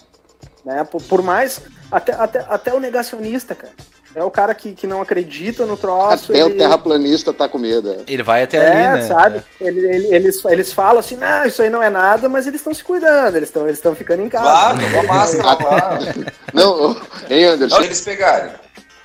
[0.65, 0.85] Né?
[0.85, 1.61] Por, por mais.
[1.91, 3.73] Até, até, até o negacionista, cara.
[4.15, 6.33] É o cara que, que não acredita no troço.
[6.33, 6.55] Até ele...
[6.55, 7.93] o terraplanista tá com medo.
[7.93, 7.99] É.
[8.07, 9.07] Ele vai até é, ali, né?
[9.07, 9.43] sabe?
[9.61, 12.73] Ele, ele, eles, eles falam assim, não, isso aí não é nada, mas eles estão
[12.73, 14.45] se cuidando, eles estão eles ficando em casa.
[14.45, 16.05] Claro, uma máscara, claro.
[16.53, 16.97] Não,
[17.29, 17.83] hein, Anderson?
[17.83, 18.53] eles pegarem.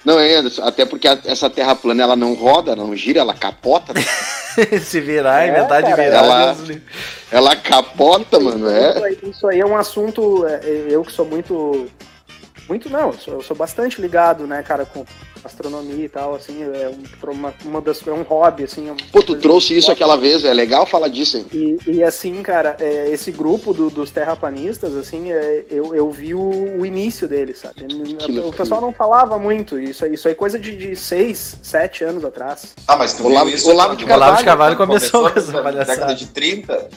[0.06, 3.94] Não, Anderson, até porque a, essa terra plana ela não roda, não gira, ela capota.
[4.82, 6.18] Se virar, é, inventar cara, de virar.
[6.18, 6.58] Ela,
[7.32, 8.70] ela capota, mano.
[8.70, 8.90] É.
[8.90, 10.46] Isso aí, isso aí é um assunto.
[10.46, 11.88] É, eu que sou muito.
[12.68, 15.06] Muito não, eu sou, eu sou bastante ligado, né, cara, com
[15.44, 16.92] astronomia e tal, assim, é
[17.28, 18.90] uma, uma das, é um hobby, assim.
[18.90, 21.46] É Pô, tu trouxe isso aquela vez, é legal falar disso, hein?
[21.52, 26.34] E, e assim, cara, é, esse grupo do, dos terraplanistas, assim, é, eu, eu vi
[26.34, 27.86] o, o início deles, sabe?
[28.40, 32.24] O, pessoal não falava muito, isso, isso aí é coisa de, de seis, sete anos
[32.24, 32.74] atrás.
[32.88, 35.86] Ah, mas tu Olavo, isso Olavo de Carvalho, Olavo de Carvalho começou, começou com essa
[35.86, 36.90] década de 30?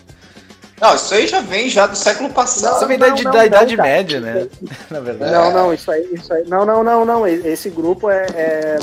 [0.81, 2.77] Não, isso aí já vem já do século passado.
[2.77, 4.47] Isso vem da, não, da Idade Média, né?
[4.91, 5.33] Na verdade.
[5.33, 6.45] Não, não, isso aí, isso aí.
[6.47, 7.27] Não, não, não, não.
[7.27, 8.27] Esse grupo é.
[8.35, 8.79] é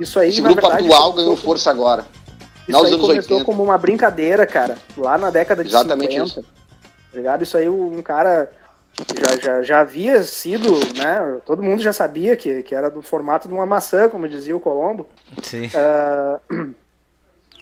[0.00, 2.04] isso aí, Esse grupo verdade, atual ganhou força agora.
[2.68, 3.44] Isso aí começou 80.
[3.44, 4.76] como uma brincadeira, cara.
[4.96, 6.26] Lá na década de Exatamente 50.
[6.26, 6.42] Isso.
[6.42, 7.42] Tá ligado?
[7.42, 8.50] Isso aí, um cara
[9.14, 11.38] já, já, já havia sido, né?
[11.44, 14.60] Todo mundo já sabia que, que era do formato de uma maçã, como dizia o
[14.60, 15.06] Colombo.
[15.42, 15.66] Sim.
[15.66, 16.74] Uh,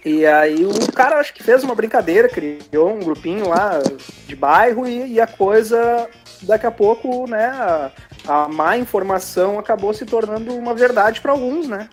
[0.05, 3.81] e aí o cara acho que fez uma brincadeira, criou um grupinho lá
[4.27, 6.09] de bairro e, e a coisa,
[6.43, 7.91] daqui a pouco, né, a,
[8.29, 11.89] a, má informação acabou se tornando uma verdade para alguns, né?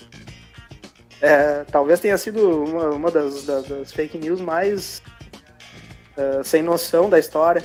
[1.22, 5.02] É, talvez tenha sido uma, uma das, das, das, fake news mais
[6.18, 7.64] uh, sem noção da história.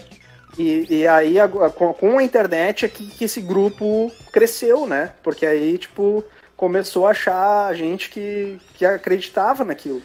[0.59, 5.13] E, e aí, a, com, com, a internet, é que, que esse grupo cresceu, né?
[5.23, 6.23] Porque aí, tipo,
[6.57, 10.03] começou a achar gente que, que acreditava naquilo.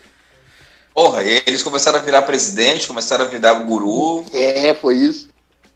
[0.94, 4.26] Porra, eles começaram a virar presidente, começaram a virar guru.
[4.34, 5.30] É, foi isso.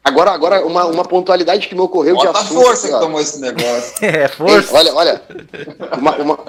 [0.03, 2.61] Agora, agora uma, uma pontualidade que me ocorreu Bota de assunto.
[2.61, 3.93] força que tomou esse negócio.
[4.05, 4.70] é, força.
[4.70, 5.22] Ei, olha, olha.
[5.97, 6.39] Uma, uma,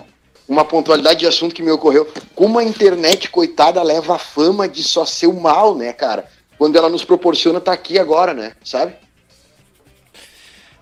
[0.47, 2.07] uma pontualidade de assunto que me ocorreu.
[2.35, 6.27] Como a internet, coitada, leva a fama de só ser o mal, né, cara?
[6.59, 8.53] Quando ela nos proporciona tá aqui agora, né?
[8.63, 8.95] Sabe?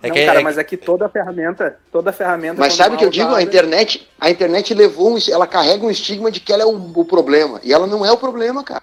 [0.05, 0.43] É não, que, cara, é...
[0.43, 2.57] mas é que toda ferramenta, toda ferramenta.
[2.61, 3.35] Mas sabe o que eu digo?
[3.35, 6.93] A internet, a internet levou um, ela carrega um estigma de que ela é o,
[6.95, 7.59] o problema.
[7.65, 8.83] E ela não é o problema, cara.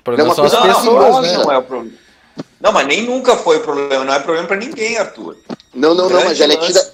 [0.00, 1.36] O problema é uma coisa não, pessoas, né?
[1.36, 1.98] não é o problema.
[2.58, 5.36] Não, mas nem nunca foi o problema, não é problema para ninguém, Arthur.
[5.74, 6.92] Não, não, não, mas ela é tida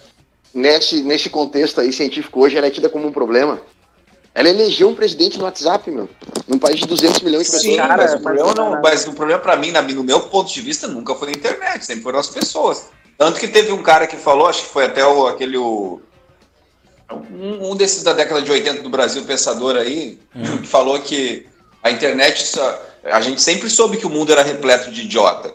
[0.53, 3.61] nesse, nesse contexto aí científico hoje, ela é tida como um problema.
[4.35, 6.09] Ela elegeu um presidente no WhatsApp, meu.
[6.49, 7.73] Num país de 200 milhões de pessoas.
[7.73, 10.61] Sim, cara, mas, o problema não, mas o problema para mim, no meu ponto de
[10.61, 12.89] vista, nunca foi na internet, sempre foram as pessoas.
[13.17, 15.57] Tanto que teve um cara que falou, acho que foi até o, aquele.
[15.57, 16.01] O,
[17.11, 20.59] um, um desses da década de 80 do Brasil, pensador aí, hum.
[20.59, 21.47] que falou que
[21.83, 22.47] a internet.
[22.47, 25.53] Só, a gente sempre soube que o mundo era repleto de idiota,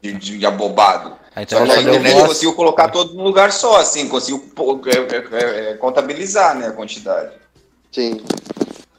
[0.00, 1.14] de, de abobado.
[1.34, 4.42] A internet, só que a internet conseguiu colocar todo num lugar só, assim, conseguiu
[4.86, 7.32] é, é, é, contabilizar né, a quantidade.
[7.92, 8.20] Sim.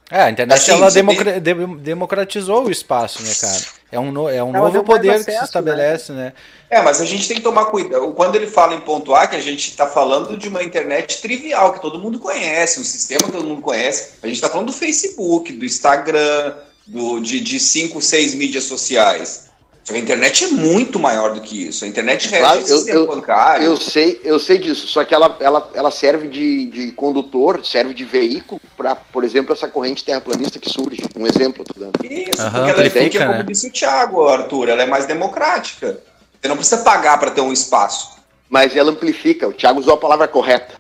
[0.09, 1.77] É, a internet assim, ela democra tem...
[1.77, 3.80] democratizou o espaço, né, cara?
[3.91, 6.25] É um, no, é um novo poder acesso, que se estabelece, né?
[6.25, 6.33] né?
[6.69, 8.13] É, mas a gente tem que tomar cuidado.
[8.13, 11.81] Quando ele fala em pontuar, que a gente está falando de uma internet trivial, que
[11.81, 14.13] todo mundo conhece, um sistema que todo mundo conhece.
[14.23, 16.55] A gente está falando do Facebook, do Instagram,
[16.87, 19.50] do, de, de cinco, seis mídias sociais.
[19.83, 21.83] Só que a internet é muito maior do que isso.
[21.83, 23.65] A internet claro, sistema eu, bancário.
[23.65, 24.87] Eu sei, eu sei disso.
[24.87, 29.53] Só que ela, ela, ela serve de, de condutor, serve de veículo para, por exemplo,
[29.53, 31.03] essa corrente terraplanista que surge.
[31.17, 31.93] Um exemplo, tô dando.
[32.03, 33.27] Isso, uhum, porque ela é, né?
[33.27, 35.99] como disse o Thiago, Arthur, ela é mais democrática.
[36.39, 38.19] Você não precisa pagar para ter um espaço.
[38.49, 39.47] Mas ela amplifica.
[39.47, 40.75] O Thiago usou a palavra correta.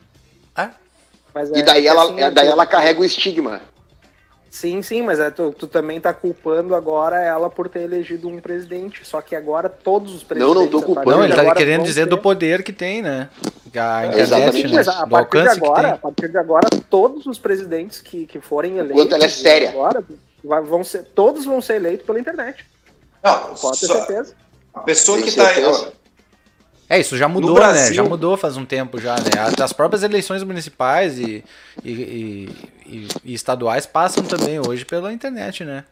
[0.55, 0.69] Ah?
[1.55, 3.61] e é, daí, ela, assim, daí ela carrega o estigma.
[4.51, 8.37] Sim, sim, mas é, tu, tu, também tá culpando agora ela por ter elegido um
[8.41, 9.07] presidente.
[9.07, 10.53] Só que agora todos os presidentes.
[10.53, 11.09] Não, não tô culpando.
[11.09, 12.09] Não, ele tá querendo dizer ter...
[12.09, 13.29] do poder que tem, né?
[13.73, 14.73] A internet, Exatamente.
[14.73, 14.83] Né?
[14.85, 18.97] a, partir de agora, a partir de agora, todos os presidentes que, que forem eleitos.
[18.97, 19.69] Enquanto ela é séria.
[19.69, 20.03] Agora,
[20.43, 22.65] vão ser, todos vão ser eleitos pela internet.
[23.23, 24.05] Não, Pode ter só...
[24.05, 24.35] certeza.
[24.73, 25.85] A pessoa Tem que tá certeza.
[25.85, 25.91] tá.
[26.91, 27.87] É, isso já mudou, Brasil...
[27.87, 27.93] né?
[27.93, 29.31] Já mudou faz um tempo já, né?
[29.63, 31.41] As próprias eleições municipais e,
[31.85, 32.49] e,
[32.85, 35.85] e, e estaduais passam também hoje pela internet, né?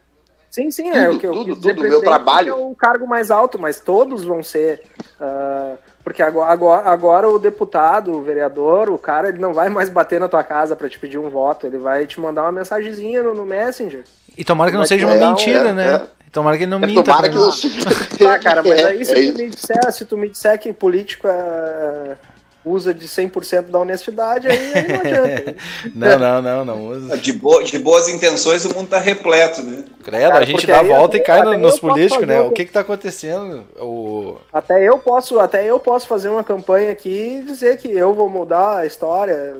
[0.50, 2.50] Sim, sim, é o que eu tudo, quis tudo, meu trabalho.
[2.50, 4.82] é o cargo mais alto, mas todos vão ser.
[5.18, 9.88] Uh, porque agora, agora, agora o deputado, o vereador, o cara, ele não vai mais
[9.88, 13.22] bater na tua casa para te pedir um voto, ele vai te mandar uma mensagenzinha
[13.22, 14.04] no, no Messenger.
[14.36, 15.94] E tomara que não seja uma mentira, um, né?
[15.94, 16.19] É.
[16.32, 17.02] Tomara que ele não é, minta.
[17.02, 18.28] Tomara que eu...
[18.28, 21.26] ah, cara, mas aí se, é, tu me disser, se tu me disser que político
[21.26, 22.16] é,
[22.64, 25.56] usa de 100% da honestidade, aí, aí não adianta.
[25.94, 27.16] não, não, não, não usa.
[27.16, 29.84] De, bo de boas intenções o mundo tá repleto, né?
[30.04, 32.40] Credo, cara, a gente dá a volta e cai no, nos políticos, né?
[32.40, 33.64] O que que tá acontecendo?
[33.80, 34.36] O...
[34.52, 38.28] Até, eu posso, até eu posso fazer uma campanha aqui e dizer que eu vou
[38.28, 39.56] mudar a história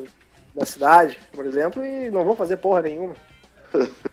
[0.55, 3.15] da cidade, por exemplo, e não vou fazer porra nenhuma.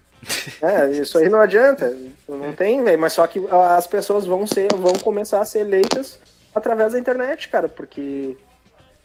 [0.62, 1.96] É, isso aí não adianta.
[2.28, 3.42] Não tem, véio, mas só que
[3.76, 6.20] as pessoas vão ser, vão começar a ser eleitas
[6.54, 8.36] através da internet, cara, porque.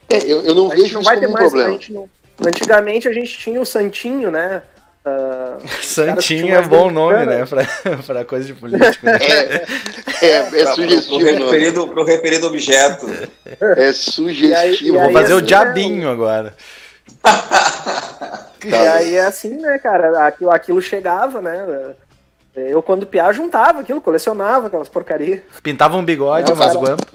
[0.08, 1.78] É, eu, eu não vejo não vai ter um mais, problema.
[1.78, 2.08] A não...
[2.44, 4.62] Antigamente a gente tinha o Santinho, né?
[5.04, 7.44] Uh, Santinho é bom nome, né?
[7.44, 7.64] Pra,
[8.06, 9.04] pra coisa de político.
[9.04, 9.18] Né?
[10.22, 11.18] É, é, é sugestivo.
[11.18, 13.06] Pro referido, pro referido objeto.
[13.60, 14.50] É sugestivo.
[14.50, 16.12] E aí, e aí, Vou fazer assim, o diabinho é...
[16.12, 16.54] agora.
[18.64, 20.26] E aí é assim, né, cara?
[20.26, 21.94] Aquilo, aquilo chegava, né?
[22.54, 25.40] Eu, quando piar, juntava aquilo, colecionava aquelas porcarias.
[25.62, 27.06] Pintava um bigode, umas guampas.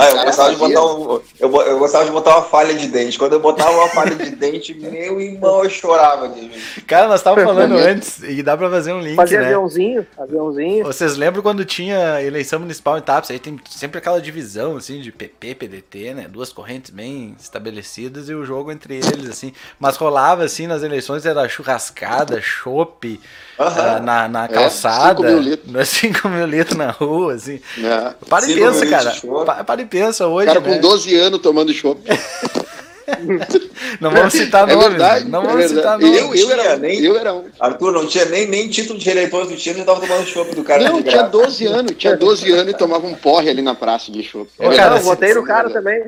[0.00, 3.18] Ah, eu, gostava de botar um, eu, eu, gostava de botar uma falha de dente.
[3.18, 6.28] Quando eu botava uma falha de dente, meu irmão, eu chorava.
[6.28, 6.48] De
[6.82, 9.46] Cara, nós estávamos falando antes, e dá pra fazer um link, Fazia né?
[9.46, 10.84] aviãozinho, aviãozinho.
[10.84, 13.30] Vocês lembram quando tinha eleição municipal em TAPS?
[13.30, 16.26] Aí tem sempre aquela divisão, assim, de PP, PDT, né?
[16.28, 19.52] Duas correntes bem estabelecidas e o jogo entre eles, assim.
[19.78, 23.20] Mas rolava, assim, nas eleições, era churrascada, chope
[23.58, 25.20] uh, na, na calçada.
[25.20, 25.88] 5 mil litros.
[25.88, 27.60] 5 mil litros na rua, assim.
[27.78, 28.14] É.
[28.28, 29.12] Para e pensa, cara.
[29.64, 30.46] Para e pensa hoje.
[30.46, 30.74] Cara né?
[30.74, 32.00] com 12 anos tomando chopp.
[34.00, 34.88] Não vamos citar é nomes.
[34.88, 36.16] Verdade, não vamos é citar nomes.
[36.16, 37.44] Eu, eu, era, nem, eu era um.
[37.58, 40.62] Arthur, não tinha nem, nem título de eleitor do time, já tava tomando chopp do
[40.62, 40.84] cara.
[40.84, 44.22] Não, tinha 12 anos, tinha 12 anos e tomava um porre ali na praça de
[44.22, 44.48] chopp.
[44.58, 46.02] É cara, eu votei no cara também.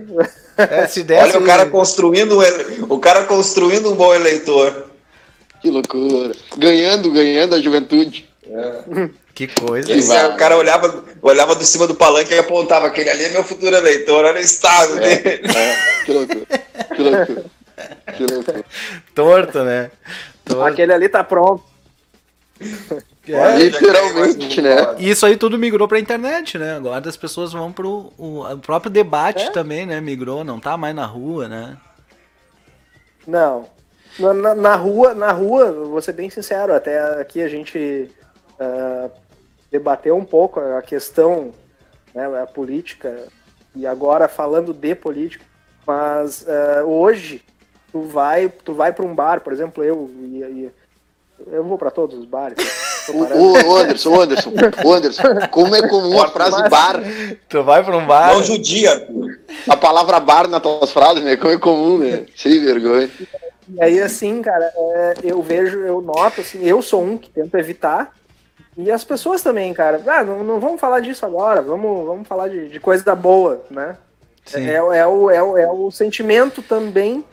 [0.57, 2.39] É, se desse, Olha o cara construindo
[2.89, 4.87] o cara construindo um bom eleitor.
[5.61, 6.35] Que loucura.
[6.57, 8.29] Ganhando, ganhando a juventude.
[8.47, 9.09] É.
[9.35, 10.29] Que coisa.
[10.29, 13.75] o cara olhava, olhava do cima do palanque e apontava: aquele ali é meu futuro
[13.75, 15.43] eleitor, olha o estado é, dele.
[15.49, 16.05] É.
[16.05, 16.47] Que loucura.
[16.95, 17.45] Que loucura.
[18.17, 18.65] Que loucura.
[19.15, 19.91] Torto, né?
[20.45, 20.65] Torto.
[20.65, 21.65] Aquele ali tá pronto.
[23.27, 24.77] É, literalmente, né?
[24.99, 26.77] Isso aí tudo migrou pra internet, né?
[26.77, 29.51] Agora as pessoas vão pro o, o próprio debate é?
[29.51, 30.01] também, né?
[30.01, 31.77] Migrou, não tá mais na rua, né?
[33.27, 33.67] Não.
[34.19, 38.11] Na, na, na, rua, na rua, vou ser bem sincero, até aqui a gente
[38.63, 39.11] uh,
[39.71, 41.53] debateu um pouco a questão,
[42.15, 43.27] né, a política,
[43.75, 45.45] e agora falando de política,
[45.87, 47.43] mas uh, hoje
[47.91, 50.73] tu vai, tu vai para um bar, por exemplo, eu e, e
[51.51, 52.59] eu vou para todos os bares.
[53.09, 54.53] O, Anderson, Anderson,
[54.87, 57.03] Anderson, como é comum a frase bar?
[57.49, 58.33] Tu vai para um bar.
[58.33, 59.09] Não judia.
[59.69, 61.37] A palavra bar nas tuas frases, né?
[61.37, 62.27] Como é comum, né?
[62.37, 63.11] Sem vergonha.
[63.69, 67.57] E aí, assim, cara, é, eu vejo, eu noto, assim, eu sou um que tento
[67.57, 68.13] evitar.
[68.77, 70.01] E as pessoas também, cara.
[70.07, 73.65] Ah, não, não vamos falar disso agora, vamos, vamos falar de, de coisa da boa,
[73.71, 73.97] né?
[74.55, 77.25] É, é, é, o, é, o, é o sentimento também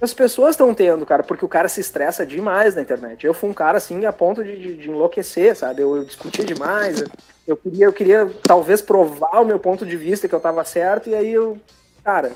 [0.00, 3.24] as pessoas estão tendo, cara, porque o cara se estressa demais na internet.
[3.24, 5.82] Eu fui um cara assim a ponto de, de, de enlouquecer, sabe?
[5.82, 7.02] Eu, eu discutia demais.
[7.46, 11.08] Eu queria, eu queria talvez provar o meu ponto de vista que eu tava certo,
[11.08, 11.58] e aí eu,
[12.04, 12.32] cara,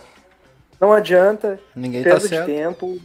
[0.80, 1.60] não adianta.
[1.76, 2.46] Ninguém tá certo.
[2.46, 2.98] de tempo.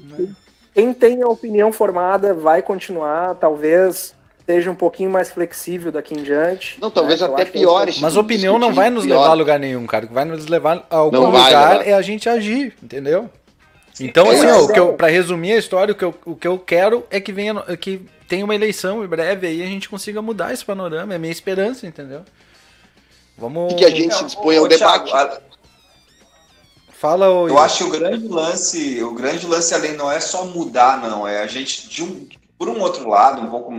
[0.73, 4.14] Quem tem a opinião formada vai continuar, talvez
[4.45, 6.79] seja um pouquinho mais flexível daqui em diante.
[6.79, 7.27] Não, talvez né?
[7.27, 7.87] até é pior.
[7.99, 9.19] Mas opinião não vai nos pior.
[9.19, 10.05] levar a lugar nenhum, cara.
[10.05, 13.29] O que vai nos levar a algum não lugar vai, é a gente agir, entendeu?
[13.99, 16.47] Então, assim, ó, o que eu, pra resumir a história, o que, eu, o que
[16.47, 20.21] eu quero é que venha que tenha uma eleição em breve aí a gente consiga
[20.21, 21.13] mudar esse panorama.
[21.13, 22.21] É a minha esperança, entendeu?
[23.37, 23.73] Vamos.
[23.73, 25.09] E que a gente se dispõe ao debate.
[25.09, 25.41] Thiago,
[26.97, 30.45] Fala, ô, Eu acho que o grande lance, o grande lance além não é só
[30.45, 31.27] mudar, não.
[31.27, 32.27] É a gente, de um,
[32.57, 33.73] por um outro lado, um pouco,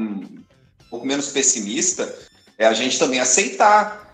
[0.86, 2.16] um pouco menos pessimista,
[2.58, 4.12] é a gente também aceitar.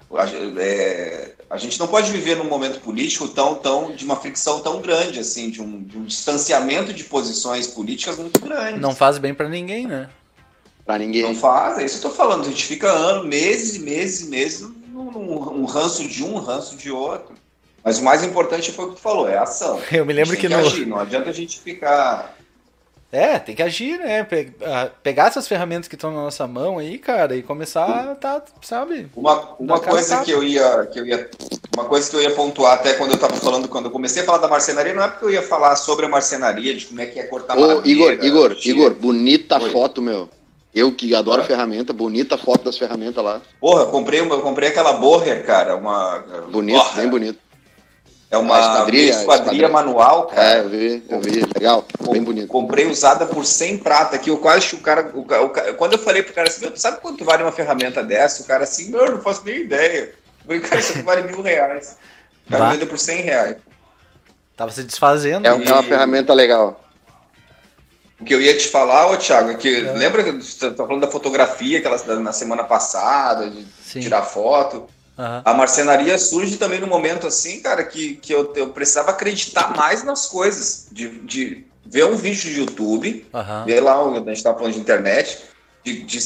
[0.58, 4.80] É, a gente não pode viver num momento político tão, tão de uma fricção tão
[4.80, 8.80] grande, assim, de um, de um distanciamento de posições políticas muito grande.
[8.80, 10.08] Não faz bem para ninguém, né?
[10.84, 11.22] Para ninguém.
[11.22, 12.42] Não faz, é isso que eu tô falando.
[12.42, 16.36] A gente fica anos, meses e meses e meses num, num, um ranço de um,
[16.36, 17.34] ranço de outro.
[17.84, 19.80] Mas o mais importante foi o que tu falou, é a ação.
[19.90, 20.58] Eu me lembro que, que no...
[20.58, 22.36] agir, não adianta a gente ficar
[23.12, 24.26] é, tem que agir, né?
[25.02, 29.06] Pegar essas ferramentas que estão na nossa mão aí, cara, e começar a tá, sabe?
[29.14, 31.28] Uma, uma coisa que eu ia que eu ia
[31.76, 34.24] uma coisa que eu ia pontuar até quando eu tava falando quando eu comecei a
[34.24, 37.06] falar da marcenaria, não é porque eu ia falar sobre a marcenaria, de como é
[37.06, 39.70] que é cortar Ô, madeira, Igor, Igor, Igor, bonita Oi.
[39.70, 40.30] foto, meu.
[40.74, 41.44] Eu que adoro ah.
[41.44, 43.42] ferramenta, bonita foto das ferramentas lá.
[43.60, 47.38] Porra, eu comprei, eu comprei aquela Boher, cara, uma bonito, bem bonito.
[48.32, 50.54] É uma esquadrilha, esquadrilha manual, cara.
[50.54, 51.42] É, eu vi, eu vi.
[51.54, 52.48] Legal, bem bonito.
[52.48, 54.30] Comprei usada por 100 prata aqui.
[54.30, 57.26] Eu quase o cara, o, o, Quando eu falei pro cara assim, meu, sabe quanto
[57.26, 58.42] vale uma ferramenta dessa?
[58.42, 60.14] O cara assim, meu, eu não faço nem ideia.
[60.40, 61.98] Eu falei, cara, isso aqui vale mil reais.
[62.46, 63.56] O cara vende por 100 reais.
[64.56, 65.46] Tava se desfazendo.
[65.46, 65.68] É, e...
[65.68, 66.82] é uma ferramenta legal.
[68.18, 69.92] O que eu ia te falar, ô Thiago, é que é.
[69.92, 74.00] lembra que você tá falando da fotografia aquela na semana passada, de Sim.
[74.00, 74.88] tirar foto?
[75.18, 75.42] Uhum.
[75.44, 80.02] A marcenaria surge também no momento assim, cara, que, que eu, eu precisava acreditar mais
[80.02, 83.64] nas coisas, de, de ver um vídeo de YouTube, uhum.
[83.64, 85.38] ver lá, a gente estava falando de internet,
[85.84, 86.18] de, de,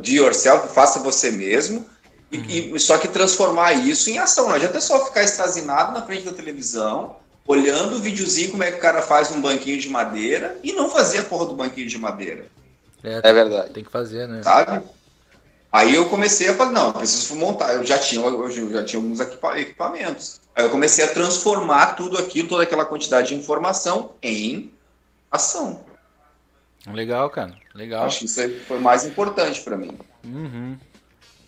[0.00, 1.86] de yourself, faça você mesmo,
[2.32, 2.44] uhum.
[2.48, 4.48] e, e, só que transformar isso em ação.
[4.48, 7.16] Não adianta só ficar estazinado na frente da televisão,
[7.46, 10.90] olhando o videozinho como é que o cara faz um banquinho de madeira e não
[10.90, 12.46] fazer a porra do banquinho de madeira.
[13.04, 13.70] É, é verdade.
[13.70, 14.42] Tem que fazer, né?
[14.42, 14.82] Sabe?
[15.72, 17.72] Aí eu comecei a falar, não, eu preciso montar.
[17.72, 20.40] Eu já tinha, eu já tinha alguns equipamentos.
[20.54, 24.70] Aí eu comecei a transformar tudo aquilo, toda aquela quantidade de informação em
[25.30, 25.82] ação.
[26.86, 27.54] Legal, cara.
[27.74, 28.04] Legal.
[28.04, 29.96] Acho que isso foi mais importante para mim.
[30.22, 30.76] Uhum.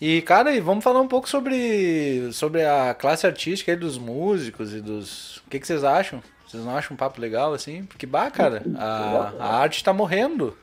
[0.01, 4.73] E, cara, e vamos falar um pouco sobre, sobre a classe artística aí dos músicos
[4.73, 5.39] e dos.
[5.39, 6.23] O que, que vocês acham?
[6.47, 7.85] Vocês não acham um papo legal assim?
[7.85, 10.57] Porque, bah, cara, a, a arte tá morrendo.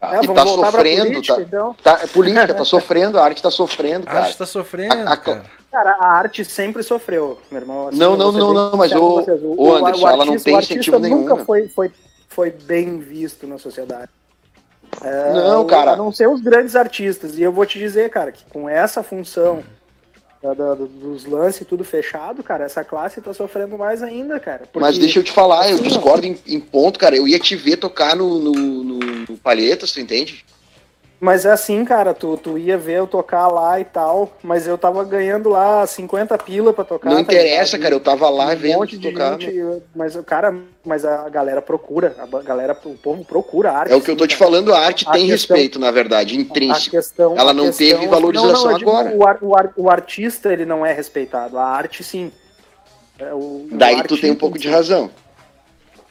[0.00, 1.76] É, e tá sofrendo, política, tá, então.
[1.82, 4.18] tá, é política, tá sofrendo, a arte tá sofrendo, cara.
[4.18, 5.44] A arte tá sofrendo, a, a, cara.
[5.72, 7.88] Cara, a arte sempre sofreu, meu irmão.
[7.88, 10.98] Assim, não, não, não, não, mas o, o, o Anderson, o, ela não tem incentivo
[10.98, 11.20] nenhum.
[11.20, 11.90] nunca foi, foi,
[12.28, 14.10] foi bem visto na sociedade.
[15.02, 15.92] É, não, cara.
[15.92, 17.36] A não ser os grandes artistas.
[17.36, 19.64] E eu vou te dizer, cara, que com essa função da,
[20.54, 24.60] da, dos lances tudo fechado, cara, essa classe tá sofrendo mais ainda, cara.
[24.72, 27.16] Porque, Mas deixa eu te falar, eu discordo em, em, ponto, cara.
[27.16, 30.44] Eu ia te ver tocar no, no, no, no Palhetas, tu entende?
[31.18, 34.76] Mas é assim, cara, tu, tu ia ver eu tocar lá e tal, mas eu
[34.76, 37.08] tava ganhando lá 50 pila pra tocar.
[37.08, 39.40] Não tá interessa, cara, eu tava lá um vendo monte de tocar.
[39.40, 40.54] Gente, mas o cara,
[40.84, 43.92] mas a galera procura, a galera, o povo procura arte.
[43.92, 46.38] É o que eu tô te falando, a arte a tem questão, respeito, na verdade,
[46.38, 46.90] intrínseco.
[46.90, 49.10] Questão, Ela não questão, teve valorização não, não, agora.
[49.14, 52.30] O, o, o, artista, ele não é respeitado, a arte sim.
[53.18, 55.10] É, o, Daí tu tem um pouco de razão.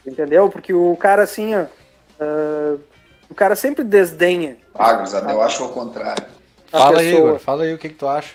[0.04, 0.48] Entendeu?
[0.48, 2.80] Porque o cara assim, ó, uh,
[3.28, 4.56] O cara sempre desdenha.
[4.74, 6.24] Ah, eu acho o contrário.
[6.70, 8.34] Fala aí, Igor, fala aí o que, que tu acha.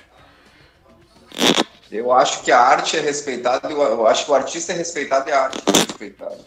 [1.92, 5.34] Eu acho que a arte é respeitada, eu acho que o artista é respeitado e
[5.34, 6.38] a arte é respeitada.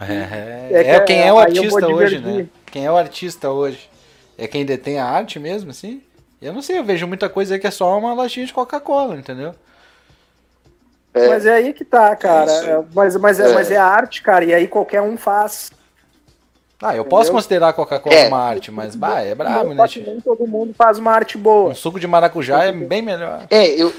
[0.00, 2.46] É, é, é quem é o artista hoje, né?
[2.66, 3.88] Quem é o artista hoje?
[4.36, 6.02] É quem detém a arte mesmo, assim?
[6.40, 9.16] Eu não sei, eu vejo muita coisa aí que é só uma latinha de Coca-Cola,
[9.16, 9.54] entendeu?
[11.14, 11.28] É.
[11.28, 12.52] Mas é aí que tá, cara.
[12.52, 15.70] É mas, mas, é, mas é arte, cara, e aí qualquer um faz.
[16.82, 18.28] Ah, eu posso considerar a Coca-Cola é.
[18.28, 19.84] uma arte, mas bah, é brabo, né?
[20.04, 21.70] Nem todo mundo faz uma arte boa.
[21.70, 23.46] Um suco de maracujá é bem melhor.
[23.50, 23.92] É, eu,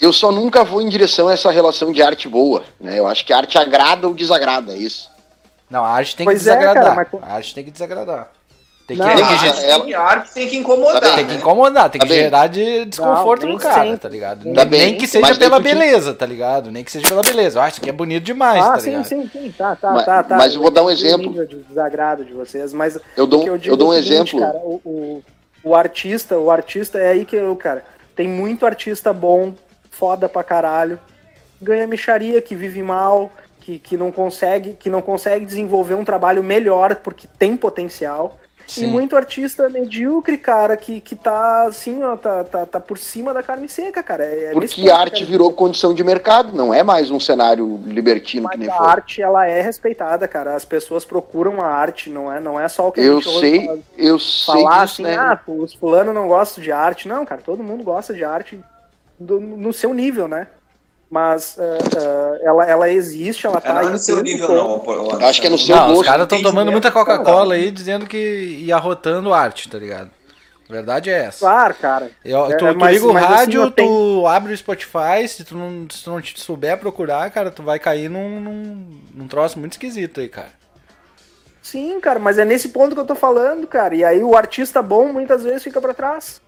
[0.00, 2.98] eu só nunca vou em direção a essa relação de arte boa, né?
[2.98, 5.10] Eu acho que a arte agrada ou desagrada, é isso.
[5.68, 6.76] Não, a arte tem pois que desagradar.
[6.76, 7.22] É, cara, mas...
[7.22, 8.30] A arte tem que desagradar.
[8.90, 10.20] Tem que, não, tem que, ela...
[10.20, 11.14] tem que incomodar.
[11.14, 12.22] Tem que incomodar, tem tá que bem.
[12.24, 13.98] gerar de desconforto não, no cara, sempre.
[13.98, 14.52] tá ligado?
[14.52, 16.72] Tá nem, que seja pela beleza, tá ligado?
[16.72, 17.60] Nem que seja pela beleza.
[17.60, 19.04] Eu acho que é bonito demais, ah, tá sim, ligado?
[19.04, 20.36] sim, sim, tá, tá, mas, tá, tá.
[20.36, 21.46] Mas eu vou dar um exemplo.
[21.46, 24.40] De desagrado de vocês, mas eu dou, eu, eu dou um seguinte, exemplo.
[24.40, 25.22] Cara, o, o,
[25.62, 27.84] o artista, o artista é aí que eu, cara,
[28.16, 29.54] tem muito artista bom,
[29.88, 30.98] foda pra caralho,
[31.62, 33.30] ganha micharia, que vive mal,
[33.60, 38.38] que, que não consegue, que não consegue desenvolver um trabalho melhor porque tem potencial.
[38.70, 38.84] Sim.
[38.84, 43.34] E muito artista medíocre, cara, que, que tá assim, ó, tá, tá, tá por cima
[43.34, 44.24] da carne seca, cara.
[44.24, 48.44] É, é Porque a arte virou condição de mercado, não é mais um cenário libertino
[48.44, 48.86] Mas que nem a foi.
[48.86, 50.54] A arte, ela é respeitada, cara.
[50.54, 53.40] As pessoas procuram a arte, não é, não é só o que eu a gente
[53.40, 55.16] sei, falar, eu falar sei assim, né?
[55.18, 57.08] ah, os fulano não gosta de arte.
[57.08, 58.60] Não, cara, todo mundo gosta de arte
[59.18, 60.46] do, no seu nível, né?
[61.10, 63.74] Mas uh, uh, ela, ela existe, ela tá.
[63.74, 64.84] Não é no seu nível, não.
[65.20, 66.00] Eu acho que é no seu não, gosto.
[66.02, 70.08] Os caras estão tomando muita Coca-Cola aí, dizendo que ia rotando arte, tá ligado?
[70.68, 71.40] A verdade é essa.
[71.40, 72.10] Claro, cara.
[72.24, 74.26] Eu, tu, é, tu mas, liga o assim, rádio, assim, tu tenho...
[74.28, 77.80] abre o Spotify, se tu, não, se tu não te souber procurar, cara, tu vai
[77.80, 80.60] cair num, num, num troço muito esquisito aí, cara.
[81.60, 83.96] Sim, cara, mas é nesse ponto que eu tô falando, cara.
[83.96, 86.40] E aí o artista bom muitas vezes fica para trás.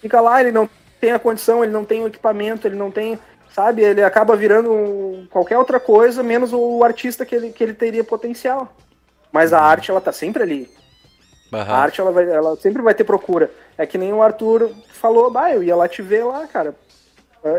[0.00, 0.70] Fica lá, ele não
[1.00, 3.18] tem a condição, ele não tem o equipamento, ele não tem
[3.54, 3.82] sabe?
[3.82, 8.74] Ele acaba virando qualquer outra coisa, menos o artista que ele, que ele teria potencial.
[9.32, 10.68] Mas a arte, ela tá sempre ali.
[11.52, 11.60] Uhum.
[11.60, 13.50] A arte, ela, vai, ela sempre vai ter procura.
[13.78, 16.74] É que nem o Arthur falou, bah, eu ia lá te ver lá, cara.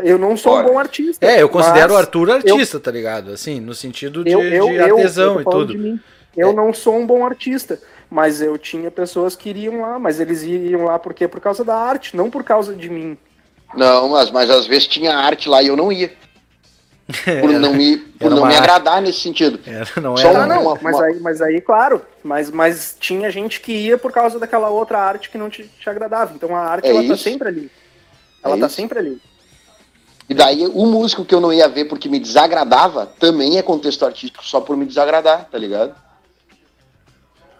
[0.02, 0.66] Eu não sou Olha.
[0.66, 1.24] um bom artista.
[1.24, 3.30] É, eu considero o Arthur artista, eu, tá ligado?
[3.30, 6.00] Assim, no sentido de, eu, eu, de artesão e tudo.
[6.36, 6.52] Eu é.
[6.52, 7.80] não sou um bom artista,
[8.10, 11.76] mas eu tinha pessoas que iriam lá, mas eles iam lá porque por causa da
[11.76, 13.16] arte, não por causa de mim.
[13.74, 16.12] Não, mas, mas às vezes tinha arte lá e eu não ia.
[17.40, 19.60] Por não me, por não me agradar nesse sentido.
[19.64, 23.60] Era, não Só era, uma, uma, mas, aí, mas aí, claro, mas, mas tinha gente
[23.60, 26.34] que ia por causa daquela outra arte que não te, te agradava.
[26.34, 27.24] Então a arte, é ela tá isso.
[27.24, 27.70] tá sempre ali.
[28.42, 28.74] Ela é tá isso.
[28.74, 29.22] sempre ali.
[30.28, 34.04] E daí o músico que eu não ia ver porque me desagradava também é contexto
[34.04, 35.94] artístico só por me desagradar, tá ligado?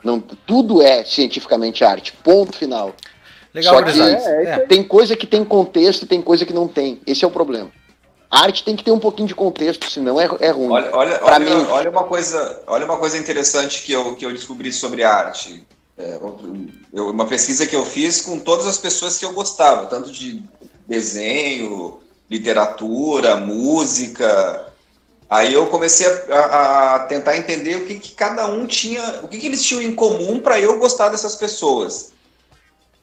[0.02, 2.94] Não, tudo é cientificamente arte, ponto final.
[3.57, 6.68] Legal, Só que é, é, tem coisa que tem contexto e tem coisa que não
[6.68, 7.00] tem.
[7.07, 7.72] Esse é o problema.
[8.30, 10.70] A arte tem que ter um pouquinho de contexto, senão é, é ruim.
[10.70, 11.66] Olha, olha, olha, mim...
[11.70, 15.66] olha, uma coisa, olha uma coisa interessante que eu, que eu descobri sobre arte.
[15.96, 16.18] É,
[16.92, 20.42] eu, uma pesquisa que eu fiz com todas as pessoas que eu gostava, tanto de
[20.86, 24.66] desenho, literatura, música.
[25.30, 29.38] Aí eu comecei a, a tentar entender o que, que, cada um tinha, o que,
[29.38, 32.14] que eles tinham em comum para eu gostar dessas pessoas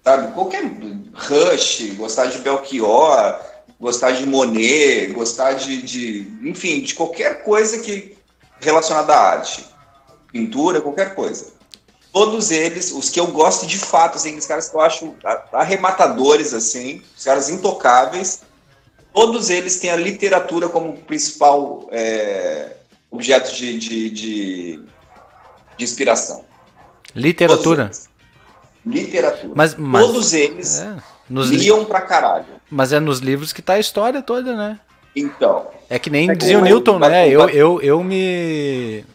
[0.04, 0.34] sabe?
[0.34, 0.64] Qualquer
[1.14, 3.39] Rush, gostar de Belchior,
[3.80, 8.18] gostar de Monet, gostar de, de, enfim, de qualquer coisa que
[8.60, 9.66] relacionada à arte,
[10.32, 11.54] pintura, qualquer coisa.
[12.12, 15.16] Todos eles, os que eu gosto de fato, assim, os caras que eu acho
[15.51, 18.41] arrematadores, assim, os caras intocáveis,
[19.14, 22.78] todos eles têm a literatura como principal é,
[23.10, 24.80] objeto de, de, de,
[25.76, 26.45] de inspiração.
[27.16, 27.91] Literatura?
[28.86, 29.54] Literatura.
[29.56, 30.96] Mas, mas Todos eles é,
[31.30, 31.86] liam li...
[31.86, 32.46] pra caralho.
[32.70, 34.80] Mas é nos livros que tá a história toda, né?
[35.16, 35.68] Então.
[35.90, 37.30] É que nem é dizia o Newton, né?
[37.30, 39.06] Eu, eu, eu me.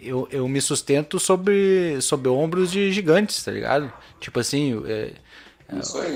[0.00, 3.92] Eu, eu me sustento sobre, sobre ombros de gigantes, tá ligado?
[4.20, 5.10] Tipo assim, é,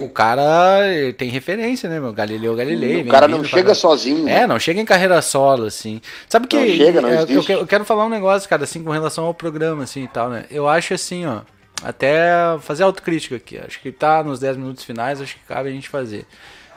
[0.00, 0.80] o cara
[1.18, 2.12] tem referência, né, meu?
[2.12, 3.02] Galileu Galilei.
[3.02, 4.28] O cara não chega sozinho.
[4.28, 6.00] É, não chega em carreira solo, assim.
[6.28, 6.56] Sabe que.
[6.56, 9.34] Não chega, não é, eu, eu, quero falar um negócio, cara, assim, com relação ao
[9.34, 10.44] programa, assim e tal, né?
[10.50, 11.40] Eu acho assim, ó
[11.82, 12.30] até
[12.60, 13.58] fazer autocrítica aqui.
[13.58, 16.26] Acho que tá nos 10 minutos finais, acho que cabe a gente fazer.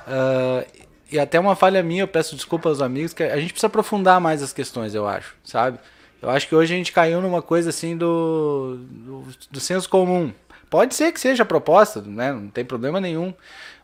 [0.07, 3.67] Uh, e até uma falha minha, eu peço desculpa aos amigos, que a gente precisa
[3.67, 5.79] aprofundar mais as questões, eu acho, sabe?
[6.21, 10.33] Eu acho que hoje a gente caiu numa coisa assim do, do, do senso comum.
[10.69, 12.33] Pode ser que seja proposta, né?
[12.33, 13.33] Não tem problema nenhum.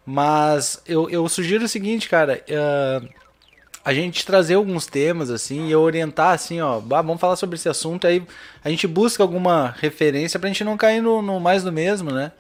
[0.06, 2.44] Mas eu, eu sugiro o seguinte, cara.
[2.50, 3.08] Uh,
[3.84, 8.06] a gente trazer alguns temas assim e orientar assim, ó, vamos falar sobre esse assunto
[8.06, 8.24] aí
[8.64, 12.32] a gente busca alguma referência pra gente não cair no, no mais do mesmo, né?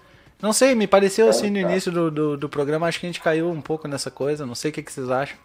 [0.41, 3.21] Não sei, me pareceu assim no início do, do, do, programa, acho que a gente
[3.21, 5.37] caiu um pouco nessa coisa, não sei o que, que vocês acham.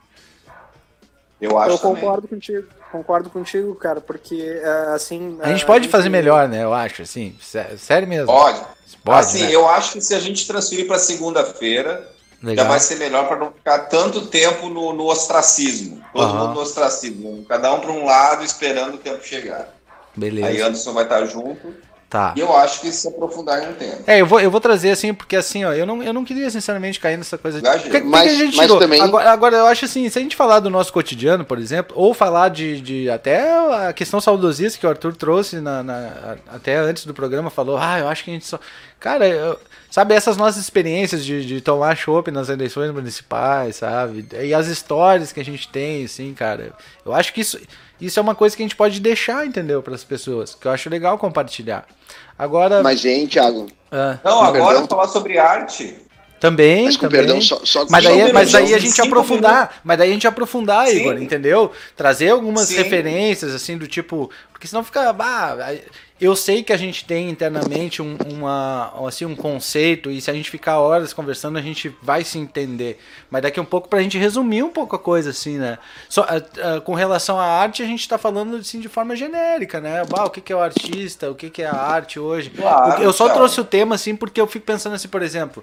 [1.39, 2.41] Eu acho Eu concordo também.
[2.41, 5.39] contigo, concordo contigo, cara, porque é, assim...
[5.43, 5.93] A gente é, pode a gente...
[5.93, 7.37] fazer melhor, né, eu acho, assim,
[7.77, 8.27] sério mesmo.
[8.27, 8.63] Pode.
[9.05, 9.55] pode assim, né?
[9.55, 12.11] eu acho que se a gente transferir para segunda-feira,
[12.43, 12.65] Legal.
[12.65, 16.03] já vai ser melhor para não ficar tanto tempo no, no ostracismo.
[16.13, 16.39] Todo uhum.
[16.39, 17.45] mundo no ostracismo.
[17.49, 19.75] Cada um para um lado esperando o tempo chegar.
[20.15, 20.47] Beleza.
[20.47, 21.75] Aí Anderson vai estar junto.
[22.09, 22.33] Tá.
[22.37, 23.99] E eu acho que se aprofundar em um tema.
[24.07, 26.49] É, eu vou, eu vou trazer assim, porque assim, ó, eu não, eu não queria
[26.49, 27.61] sinceramente cair nessa coisa.
[27.61, 27.91] De...
[27.91, 29.01] Que, mas, que a gente mas também.
[29.01, 32.15] Agora, agora, eu acho assim, se a gente falar do nosso cotidiano, por exemplo, ou
[32.15, 33.53] falar de, de até
[33.89, 37.99] a questão saudosista que o Arthur trouxe na, na, até antes do programa, falou, ah,
[37.99, 38.61] eu acho que a gente só.
[39.01, 39.59] Cara, eu,
[39.97, 44.29] sabe, essas nossas experiências de, de tomar chopp nas eleições municipais, sabe?
[44.43, 46.75] E as histórias que a gente tem, assim, cara.
[47.03, 47.59] Eu acho que isso,
[47.99, 50.71] isso é uma coisa que a gente pode deixar, entendeu, para as pessoas, que eu
[50.71, 51.87] acho legal compartilhar.
[52.39, 52.83] Agora.
[52.83, 53.69] Mas, hein, Thiago?
[53.91, 54.87] Ah, não, agora perdão.
[54.87, 55.97] falar sobre arte.
[56.39, 57.21] Também, mas também.
[57.21, 59.81] Perdão, só, só mas daí, mas daí a gente aprofundar, minutos.
[59.83, 60.97] mas daí a gente aprofundar, Sim.
[60.99, 61.73] Igor, entendeu?
[61.97, 62.77] Trazer algumas Sim.
[62.77, 65.57] referências assim do tipo, porque senão fica, bah,
[66.19, 70.35] eu sei que a gente tem internamente um, uma, assim, um conceito, e se a
[70.35, 72.99] gente ficar horas conversando, a gente vai se entender.
[73.31, 75.79] Mas daqui a um pouco, para a gente resumir um pouco a coisa, assim, né?
[76.09, 79.81] Só, uh, uh, com relação à arte, a gente está falando assim, de forma genérica,
[79.81, 80.05] né?
[80.09, 82.49] Bah, o que, que é o artista, o que, que é a arte hoje.
[82.51, 85.63] Claro, eu só trouxe o tema, assim, porque eu fico pensando assim, por exemplo.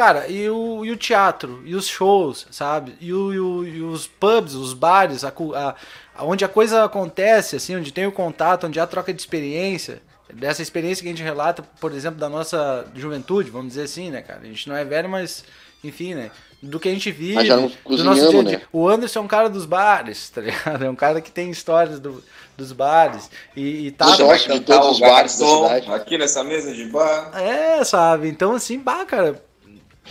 [0.00, 2.94] Cara, e o, e o teatro, e os shows, sabe?
[3.02, 7.56] E, o, e, o, e os pubs, os bares, a, a, onde a coisa acontece,
[7.56, 10.00] assim, onde tem o contato, onde há troca de experiência,
[10.32, 14.22] dessa experiência que a gente relata, por exemplo, da nossa juventude, vamos dizer assim, né,
[14.22, 14.40] cara?
[14.42, 15.44] A gente não é velho, mas,
[15.84, 16.30] enfim, né?
[16.62, 17.46] Do que a gente vive,
[17.86, 18.62] do nosso dia, né?
[18.72, 20.80] O Anderson é um cara dos bares, tá ligado?
[20.82, 22.24] É um cara que tem histórias do,
[22.56, 23.30] dos bares.
[23.54, 24.06] E, e tá.
[24.06, 25.92] De todos os bares da cidade.
[25.92, 27.32] Aqui nessa mesa de bar.
[27.38, 28.30] É, sabe?
[28.30, 29.49] Então, assim, bah, cara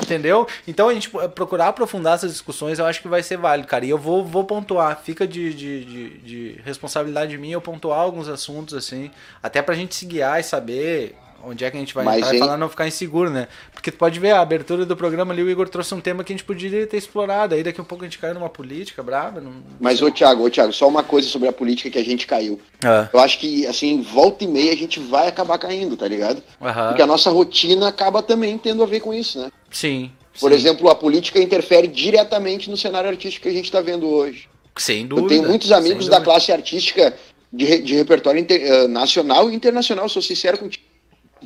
[0.02, 0.48] Entendeu?
[0.68, 3.86] Então a gente procurar aprofundar essas discussões eu acho que vai ser válido, cara.
[3.86, 8.30] E eu vou, vou pontuar, fica de, de, de, de responsabilidade minha eu pontuar alguns
[8.30, 9.12] assuntos, assim,
[9.42, 12.32] até pra gente se guiar e saber onde é que a gente vai Mas, entrar
[12.32, 12.38] hein?
[12.38, 13.48] e falar não ficar inseguro, né?
[13.74, 16.34] Porque tu pode ver a abertura do programa ali, o Igor trouxe um tema que
[16.34, 17.56] a gente poderia ter explorado.
[17.56, 19.40] Aí daqui a pouco a gente caiu numa política brava.
[19.40, 19.54] Não...
[19.80, 22.60] Mas, ô Thiago, ô Thiago, só uma coisa sobre a política que a gente caiu.
[22.84, 23.08] Ah.
[23.12, 26.44] Eu acho que, assim, volta e meia a gente vai acabar caindo, tá ligado?
[26.62, 26.90] Aham.
[26.90, 29.50] Porque a nossa rotina acaba também tendo a ver com isso, né?
[29.72, 30.12] Sim.
[30.40, 30.58] Por sim.
[30.58, 34.48] exemplo, a política interfere diretamente no cenário artístico que a gente está vendo hoje.
[34.78, 35.26] Sem dúvida.
[35.26, 37.14] Eu tenho muitos amigos da classe artística
[37.52, 40.84] de, de repertório inter, uh, nacional e internacional, sou sincero contigo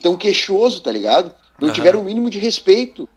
[0.02, 1.34] tão queixoso, tá ligado?
[1.60, 1.74] Não uhum.
[1.74, 3.08] tiveram o mínimo de respeito.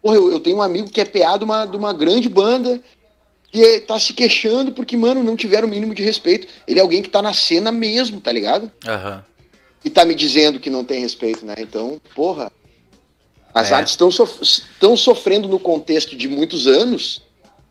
[0.00, 2.80] Porra, eu, eu, tenho um amigo que é PA de uma, de uma grande banda
[3.50, 6.46] que tá se queixando porque, mano, não tiveram o mínimo de respeito.
[6.66, 8.70] Ele é alguém que tá na cena mesmo, tá ligado?
[8.86, 9.20] Uhum.
[9.84, 11.54] E tá me dizendo que não tem respeito, né?
[11.58, 12.52] Então, porra.
[13.58, 13.74] As é.
[13.74, 14.44] artes estão sof
[14.96, 17.22] sofrendo no contexto de muitos anos,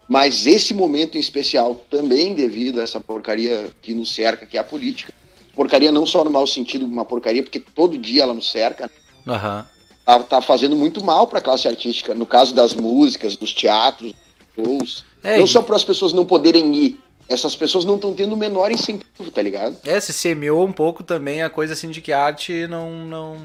[0.08, 4.60] mas esse momento em especial também devido a essa porcaria que nos cerca, que é
[4.60, 5.14] a política
[5.56, 8.92] porcaria não só no mau sentido, uma porcaria, porque todo dia ela nos cerca.
[9.26, 9.64] Uhum.
[10.06, 14.14] Tá, tá fazendo muito mal para a classe artística, no caso das músicas, dos teatros,
[14.56, 15.06] dos shows.
[15.24, 18.38] É, não só para as pessoas não poderem ir, essas pessoas não estão tendo o
[18.38, 19.78] menor incentivo, tá ligado?
[19.84, 23.38] É, se semeou um pouco também a coisa assim de que a arte não, não,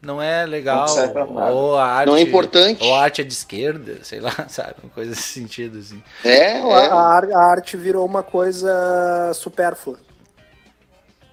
[0.00, 3.32] não é legal, não ou a arte, não é importante, ou a arte é de
[3.32, 6.02] esquerda, sei lá, sabe, uma coisa nesse sentido assim.
[6.24, 6.60] É, é.
[6.60, 9.98] A, a, arte virou uma coisa supérflua.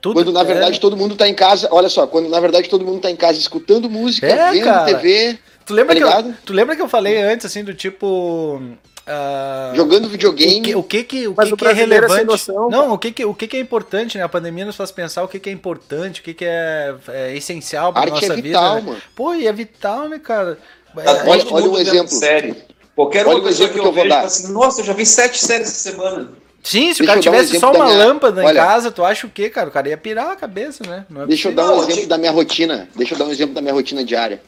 [0.02, 0.80] Tudo quando na verdade é...
[0.80, 3.38] todo mundo tá em casa, olha só, quando na verdade todo mundo tá em casa
[3.38, 4.86] escutando música, é, vendo cara.
[4.86, 5.40] TV.
[5.66, 8.62] Tu lembra, tá que eu, tu lembra que eu falei antes, assim, do tipo.
[9.08, 10.60] Uh, Jogando videogame.
[10.60, 12.26] O que, o que, que, o que, que é, é relevante?
[12.26, 14.24] Noção, não, o que, que, o que, que é importante, né?
[14.24, 17.38] A pandemia nos faz pensar o que, que é importante, o que, que é, é
[17.38, 18.92] essencial pra Arte nossa é vital, vida.
[18.94, 19.02] Né?
[19.16, 20.58] Pô, e é vital, né, cara?
[20.98, 22.08] É, olha, olha um exemplo.
[22.08, 22.56] Série.
[22.96, 25.38] Qualquer olha uma pessoa que eu, que eu vejo, assim, nossa, eu já vi sete
[25.38, 26.32] séries essa semana.
[26.64, 27.98] Sim, se Deixa o cara tivesse um só uma minha...
[27.98, 29.70] lâmpada Olha, em casa, tu acha o quê, cara?
[29.70, 31.06] O cara ia pirar a cabeça, né?
[31.16, 32.90] É Deixa eu dar um exemplo da minha rotina.
[32.96, 34.42] Deixa eu dar um exemplo da minha rotina diária.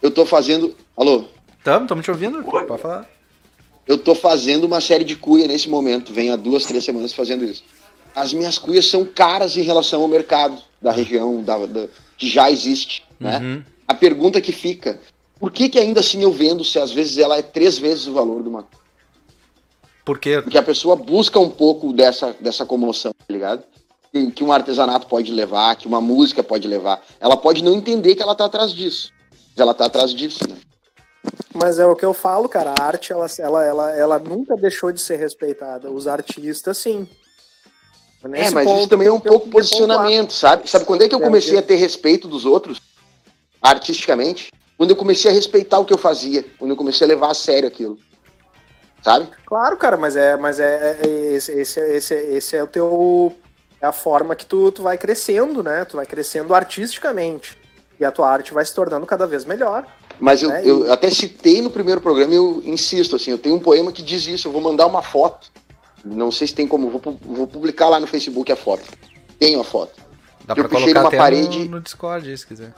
[0.00, 0.76] Eu tô fazendo.
[0.96, 1.24] Alô?
[1.64, 2.38] Tamo, tamo te ouvindo.
[2.38, 2.64] Oi.
[2.66, 3.17] Pode falar.
[3.88, 6.12] Eu tô fazendo uma série de cuia nesse momento.
[6.12, 7.64] Venho há duas, três semanas fazendo isso.
[8.14, 12.50] As minhas cuias são caras em relação ao mercado da região da, da que já
[12.50, 13.02] existe.
[13.18, 13.38] Né?
[13.38, 13.62] Uhum.
[13.88, 15.00] A pergunta que fica:
[15.40, 18.12] por que, que ainda assim eu vendo se às vezes ela é três vezes o
[18.12, 18.62] valor de uma
[20.08, 20.40] por quê?
[20.40, 23.62] Porque a pessoa busca um pouco dessa, dessa comoção, tá ligado?
[24.34, 27.04] Que, um artesanato pode levar, que uma música pode levar.
[27.20, 29.12] Ela pode não entender que ela tá atrás disso.
[29.30, 30.56] Mas ela tá atrás disso, né?
[31.54, 32.74] Mas é o que eu falo, cara.
[32.78, 35.90] A arte, ela, ela, ela, ela nunca deixou de ser respeitada.
[35.90, 37.08] Os artistas, sim.
[38.32, 40.68] é, mas isso também é um pouco posicionamento, sabe?
[40.68, 42.80] Sabe quando é que eu comecei a ter respeito dos outros,
[43.60, 44.52] artisticamente?
[44.76, 47.34] Quando eu comecei a respeitar o que eu fazia, quando eu comecei a levar a
[47.34, 47.98] sério aquilo.
[49.02, 49.28] Sabe?
[49.44, 53.36] Claro, cara, mas é, mas é, é esse, esse, esse, esse é o teu
[53.80, 55.84] é a forma que tu, tu vai crescendo, né?
[55.84, 57.56] Tu vai crescendo artisticamente.
[57.98, 59.86] E a tua arte vai se tornando cada vez melhor.
[60.20, 60.62] Mas eu, né?
[60.64, 64.02] eu até citei no primeiro programa e eu insisto, assim, eu tenho um poema que
[64.02, 65.50] diz isso, eu vou mandar uma foto.
[66.04, 68.84] Não sei se tem como, vou, vou publicar lá no Facebook a foto.
[69.38, 69.92] Tenho a foto.
[70.44, 71.60] Dá eu pra puxei numa parede.
[71.60, 72.74] No, no Discord, se quiser.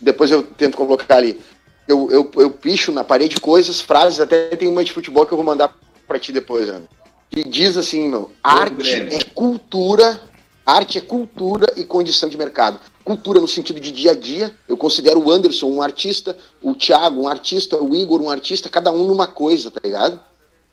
[0.00, 1.40] Depois eu tento colocar ali.
[1.86, 5.36] Eu, eu, eu picho na parede coisas, frases, até tem uma de futebol que eu
[5.36, 5.74] vou mandar
[6.06, 6.84] para ti depois, Ana.
[7.30, 10.20] Que diz assim, meu, arte é cultura,
[10.64, 12.78] arte é cultura e condição de mercado.
[13.08, 17.22] Cultura no sentido de dia a dia, eu considero o Anderson um artista, o Thiago
[17.22, 20.20] um artista, o Igor um artista, cada um numa coisa, tá ligado?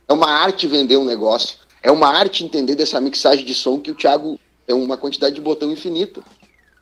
[0.05, 1.55] É uma arte vender um negócio.
[1.81, 5.39] É uma arte entender dessa mixagem de som que o Thiago é uma quantidade de
[5.39, 6.19] botão infinita.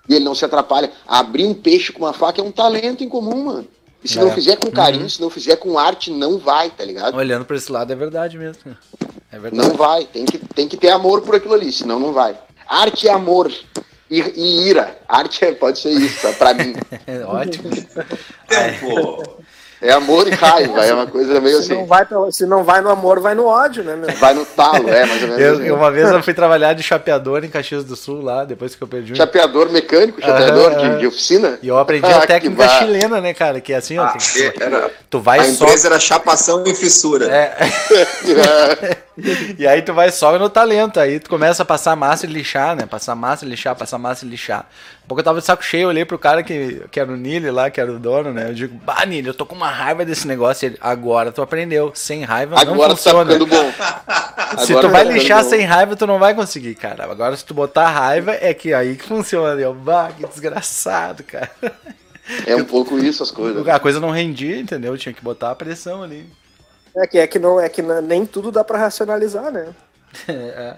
[0.09, 0.91] E ele não se atrapalha.
[1.07, 3.67] Abrir um peixe com uma faca é um talento em comum, mano.
[4.03, 4.23] E se é.
[4.23, 5.09] não fizer com carinho, uhum.
[5.09, 7.15] se não fizer com arte, não vai, tá ligado?
[7.15, 8.75] Olhando para esse lado é verdade mesmo.
[9.31, 9.69] É verdade.
[9.69, 12.35] Não vai, tem que, tem que ter amor por aquilo ali, senão não vai.
[12.67, 13.53] Arte é amor
[14.13, 14.95] e, e ira.
[15.07, 16.33] Arte é, pode ser isso, tá?
[16.33, 16.75] pra mim.
[17.25, 17.71] Ótimo.
[18.47, 19.42] Tempo.
[19.83, 21.81] É amor e raiva, é uma coisa meio se assim.
[21.81, 24.09] Não vai, se não vai no amor, vai no ódio, né, meu?
[24.15, 25.41] Vai no talo, é, mais ou menos.
[25.43, 25.71] Eu, assim.
[25.71, 28.87] Uma vez eu fui trabalhar de chapeador em Caxias do Sul, lá, depois que eu
[28.87, 29.13] perdi.
[29.15, 31.59] Chapeador mecânico, chapeador ah, de, de, oficina?
[31.61, 33.59] E eu aprendi ah, a técnica chilena, né, cara?
[33.59, 34.05] Que é assim, ó.
[34.05, 34.17] Ah,
[34.61, 35.65] era, tu vai a só...
[35.65, 37.27] empresa era chapação e fissura.
[37.29, 37.57] É.
[39.59, 42.75] e aí tu vai só no talento, aí tu começa a passar massa e lixar,
[42.75, 42.85] né?
[42.85, 44.65] Passar massa e lixar, passar massa e lixar.
[45.07, 47.51] Pouco eu tava de saco cheio, eu olhei pro cara que, que era o Nili
[47.51, 48.49] lá, que era o dono, né?
[48.49, 50.65] Eu digo, bah, Nili, eu tô com uma raiva desse negócio.
[50.65, 51.91] Ele, agora tu aprendeu.
[51.93, 53.21] Sem raiva agora não funciona.
[53.21, 54.63] Agora tá ficando bom.
[54.63, 57.03] se agora tu vai tá lixar sem raiva, tu não vai conseguir, cara.
[57.03, 59.59] Agora se tu botar raiva, é que aí que funciona.
[59.59, 61.51] Eu, bah, que desgraçado, cara.
[62.47, 63.67] É um pouco isso as coisas.
[63.67, 64.97] A coisa não rendia, entendeu?
[64.97, 66.25] Tinha que botar a pressão ali.
[66.95, 69.67] É que, é que, não, é que nem tudo dá para racionalizar, né?
[70.29, 70.75] é.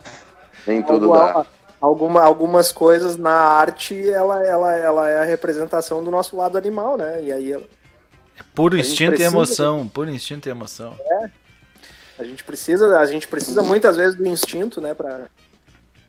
[0.65, 1.45] Nem tudo dá
[1.85, 6.97] alguma, algumas coisas na arte ela, ela, ela é a representação do nosso lado animal,
[6.97, 7.23] né?
[7.23, 7.63] E aí ela,
[8.37, 9.91] é puro instinto e emoção, de...
[9.91, 10.95] puro instinto e emoção.
[10.99, 11.29] É.
[12.17, 15.27] A gente precisa, a gente precisa muitas vezes do instinto, né, para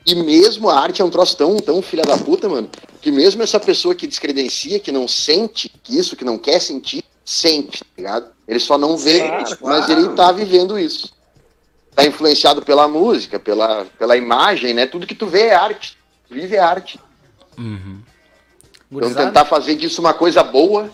[0.06, 2.70] e mesmo a arte é um troço tão, tão filha da puta, mano,
[3.00, 7.80] que mesmo essa pessoa que descredencia, que não sente isso, que não quer sentir, sente,
[7.80, 8.30] tá ligado?
[8.46, 11.15] Ele só não vê, claro, mas ele tá vivendo isso
[11.96, 14.86] tá influenciado pela música, pela, pela imagem, né?
[14.86, 15.96] Tudo que tu vê é arte.
[16.30, 17.00] Vive é arte.
[17.56, 18.02] Uhum.
[18.92, 20.90] Então tentar fazer disso uma coisa boa.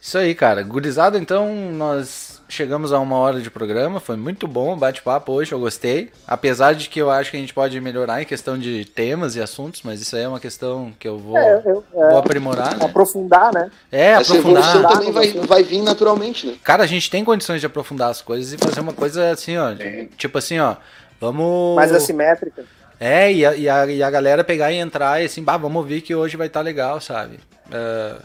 [0.00, 0.62] Isso aí, cara.
[0.62, 5.52] Gurizada, então nós chegamos a uma hora de programa, foi muito bom o bate-papo hoje,
[5.52, 6.10] eu gostei.
[6.26, 9.40] Apesar de que eu acho que a gente pode melhorar em questão de temas e
[9.40, 12.76] assuntos, mas isso aí é uma questão que eu vou, é, eu, é, vou aprimorar.
[12.76, 12.84] Né?
[12.84, 13.70] Aprofundar, né?
[13.92, 14.74] É, Essa aprofundar.
[14.74, 16.54] evolução também vai, vai vir naturalmente, né?
[16.64, 19.74] Cara, a gente tem condições de aprofundar as coisas e fazer uma coisa assim, ó.
[20.16, 20.76] Tipo assim, ó.
[21.20, 21.76] Vamos.
[21.76, 22.64] Mais assimétrica.
[23.00, 25.86] É, e a, e a, e a galera pegar e entrar e assim, bah, vamos
[25.86, 27.38] ver que hoje vai estar tá legal, sabe?
[27.68, 28.20] Uh,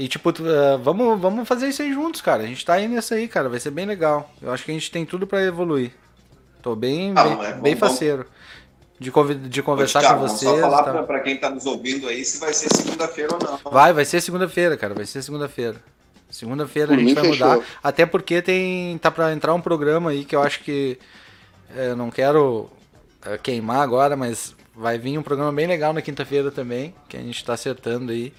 [0.00, 2.42] e tipo, uh, vamos, vamos fazer isso aí juntos, cara.
[2.42, 3.50] A gente tá aí nessa aí, cara.
[3.50, 4.32] Vai ser bem legal.
[4.40, 5.92] Eu acho que a gente tem tudo para evoluir.
[6.62, 8.24] Tô bem, ah, bem, é bem faceiro.
[8.98, 9.10] De,
[9.50, 10.50] de conversar com vocês.
[10.50, 11.02] Só falar tá.
[11.02, 13.70] pra, quem tá nos ouvindo aí se vai ser segunda-feira ou não.
[13.70, 14.94] Vai, vai ser segunda-feira, cara.
[14.94, 15.76] Vai ser segunda-feira.
[16.30, 17.48] Segunda-feira a gente vai fechou.
[17.48, 17.66] mudar.
[17.82, 18.96] Até porque tem.
[18.96, 20.98] tá pra entrar um programa aí que eu acho que.
[21.76, 22.70] Eu não quero
[23.26, 27.20] eh, queimar agora, mas vai vir um programa bem legal na quinta-feira também, que a
[27.20, 28.32] gente tá acertando aí.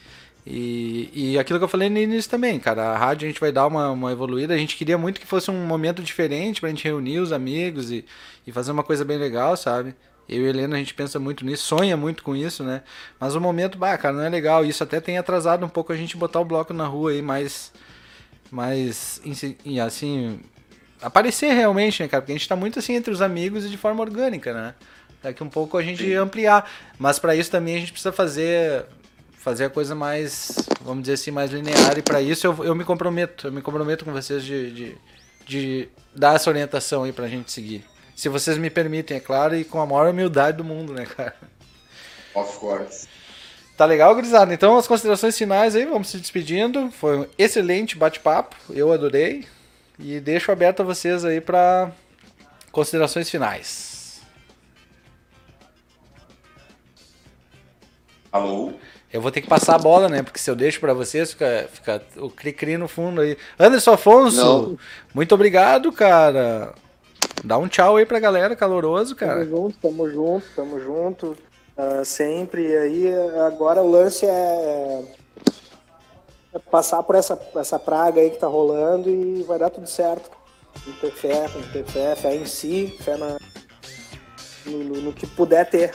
[0.45, 3.51] E, e aquilo que eu falei no início também, cara, a rádio a gente vai
[3.51, 4.53] dar uma, uma evoluída.
[4.53, 8.03] A gente queria muito que fosse um momento diferente pra gente reunir os amigos e,
[8.45, 9.95] e fazer uma coisa bem legal, sabe?
[10.27, 12.83] Eu e a Helena a gente pensa muito nisso, sonha muito com isso, né?
[13.19, 14.65] Mas o momento, bah, cara, não é legal.
[14.65, 17.71] Isso até tem atrasado um pouco a gente botar o bloco na rua aí mais.
[18.49, 19.21] Mais.
[19.85, 20.39] Assim.
[21.01, 22.21] Aparecer realmente, né, cara?
[22.21, 24.75] Porque a gente tá muito assim entre os amigos e de forma orgânica, né?
[25.21, 26.13] Daqui um pouco a gente Sim.
[26.15, 26.69] ampliar.
[26.97, 28.85] Mas para isso também a gente precisa fazer
[29.41, 31.97] fazer a coisa mais, vamos dizer assim, mais linear.
[31.97, 34.97] E para isso eu, eu me comprometo, eu me comprometo com vocês de, de,
[35.45, 37.83] de dar essa orientação aí pra gente seguir.
[38.15, 41.35] Se vocês me permitem, é claro, e com a maior humildade do mundo, né, cara?
[42.35, 43.07] Of course.
[43.75, 44.53] Tá legal, gurizada?
[44.53, 46.91] Então, as considerações finais aí, vamos se despedindo.
[46.91, 49.47] Foi um excelente bate-papo, eu adorei.
[49.97, 51.91] E deixo aberto a vocês aí para
[52.71, 54.21] considerações finais.
[58.31, 58.73] Alô?
[59.11, 60.23] Eu vou ter que passar a bola, né?
[60.23, 63.37] Porque se eu deixo para vocês, fica, fica o cri-cri no fundo aí.
[63.59, 64.77] Anderson Afonso, Não.
[65.13, 66.73] muito obrigado, cara.
[67.43, 69.45] Dá um tchau aí pra galera, caloroso, cara.
[69.45, 71.37] Tamo junto, tamo junto, tamo junto.
[71.77, 72.67] Uh, sempre.
[72.67, 73.13] E aí,
[73.45, 75.03] agora o lance é,
[76.53, 80.29] é, passar por essa, essa praga aí que tá rolando e vai dar tudo certo.
[80.85, 83.37] Tem que ter fé, que ter fé, fé em si, fé na,
[84.65, 85.93] no, no, no que puder ter.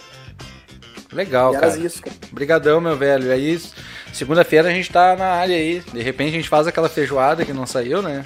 [1.16, 1.78] Legal, cara.
[1.78, 2.14] Isso, cara.
[2.30, 3.32] Obrigadão, meu velho.
[3.32, 3.74] É isso.
[4.12, 5.80] Segunda-feira a gente tá na área aí.
[5.80, 8.22] De repente a gente faz aquela feijoada que não saiu, né?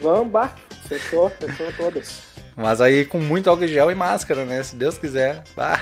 [0.00, 0.52] Vamos, bah.
[0.88, 2.22] Fechou, fechou todas.
[2.56, 4.60] Mas aí com muito álcool gel e máscara, né?
[4.64, 5.44] Se Deus quiser.
[5.56, 5.80] Bah,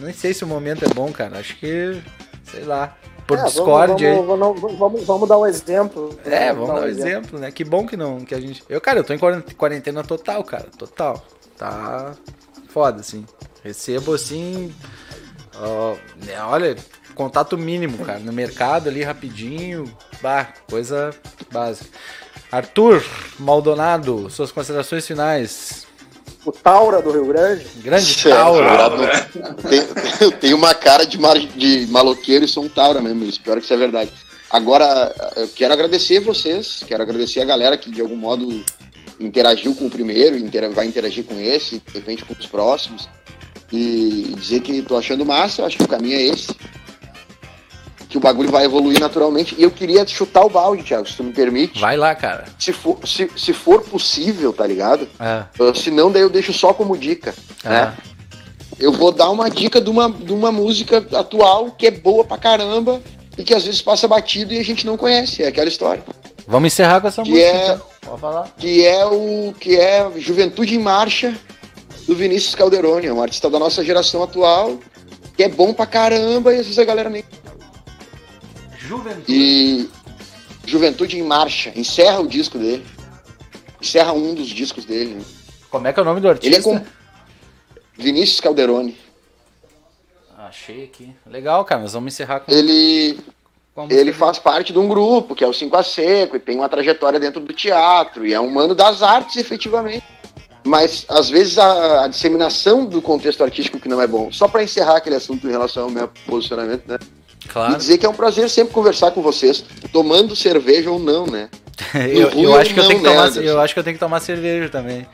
[0.00, 1.38] nem sei se o momento é bom, cara.
[1.38, 2.02] Acho que,
[2.44, 2.96] sei lá.
[3.26, 6.18] Por é, Discord vamos, vamos, vamos, vamos, vamos dar um exemplo.
[6.24, 7.52] É, vamos, dar um exemplo, exemplo, né?
[7.52, 8.64] Que bom que não, que a gente.
[8.68, 9.18] Eu, cara, eu tô em
[9.56, 10.66] quarentena total, cara.
[10.76, 11.22] Total.
[11.56, 12.14] Tá
[12.68, 13.26] foda, assim.
[13.62, 14.74] Recebo assim.
[16.24, 16.76] Né, olha,
[17.14, 18.18] contato mínimo, cara.
[18.18, 19.84] No mercado ali rapidinho.
[20.22, 21.10] Bah, coisa
[21.50, 21.88] básica.
[22.50, 23.04] Arthur
[23.38, 25.86] Maldonado, suas considerações finais.
[26.44, 27.64] O Taura do Rio Grande.
[27.76, 29.28] Grande Taura.
[30.20, 33.64] eu tenho uma cara de, mar, de maloqueiro e sou um Taura mesmo, espero que
[33.64, 34.10] isso é verdade.
[34.50, 38.64] Agora, eu quero agradecer vocês, quero agradecer a galera que de algum modo
[39.20, 40.36] interagiu com o primeiro,
[40.72, 43.08] vai interagir com esse, de repente com os próximos.
[43.72, 46.54] E dizer que tô achando massa, eu acho que o caminho é esse
[48.10, 49.54] que o bagulho vai evoluir naturalmente.
[49.56, 51.80] E eu queria chutar o balde, Thiago, se tu me permite.
[51.80, 52.44] Vai lá, cara.
[52.58, 55.08] Se for, se, se for possível, tá ligado?
[55.18, 55.62] É.
[55.62, 57.32] Uh, se não, daí eu deixo só como dica,
[57.64, 57.68] é.
[57.68, 57.94] né?
[58.80, 62.36] Eu vou dar uma dica de uma, de uma música atual que é boa pra
[62.36, 63.00] caramba
[63.38, 65.44] e que às vezes passa batido e a gente não conhece.
[65.44, 66.02] É aquela história.
[66.48, 67.46] Vamos encerrar com essa que música.
[67.46, 67.86] É, então.
[68.00, 68.48] Pode falar.
[68.58, 71.38] Que é o que é Juventude em Marcha
[72.10, 74.80] do Vinícius Calderoni, é um artista da nossa geração atual,
[75.36, 77.22] que é bom pra caramba e às vezes a galera nem
[78.76, 79.24] Juventude.
[79.28, 79.88] E
[80.66, 81.72] Juventude em Marcha.
[81.76, 82.84] Encerra o disco dele.
[83.80, 85.14] Encerra um dos discos dele.
[85.14, 85.24] Né?
[85.70, 86.48] Como é que é o nome do artista?
[86.48, 86.84] Ele é com
[87.96, 88.98] Vinícius Calderoni.
[90.36, 91.14] Achei aqui.
[91.24, 91.82] Legal, cara.
[91.82, 92.50] Nós vamos encerrar com.
[92.50, 93.20] Ele.
[93.88, 96.68] ele faz parte de um grupo, que é o Cinco a Seco, e tem uma
[96.68, 100.04] trajetória dentro do teatro, e é um mano das artes, efetivamente.
[100.64, 104.30] Mas, às vezes, a, a disseminação do contexto artístico que não é bom.
[104.30, 106.98] Só para encerrar aquele assunto em relação ao meu posicionamento, né?
[107.48, 107.74] Claro.
[107.74, 111.48] E dizer que é um prazer sempre conversar com vocês, tomando cerveja ou não, né?
[111.94, 114.20] eu, eu, acho que eu, tenho que tomar, eu acho que eu tenho que tomar
[114.20, 115.06] cerveja também.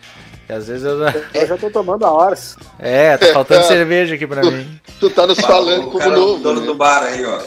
[0.49, 0.99] E às vezes eu.
[1.35, 2.57] Eu já tô tomando a horas.
[2.79, 4.81] É, tá faltando cerveja aqui pra tu, mim.
[5.01, 6.43] Tu tá nos falando como novo.
[6.43, 6.67] dono né?
[6.67, 7.41] do bar aí, ó.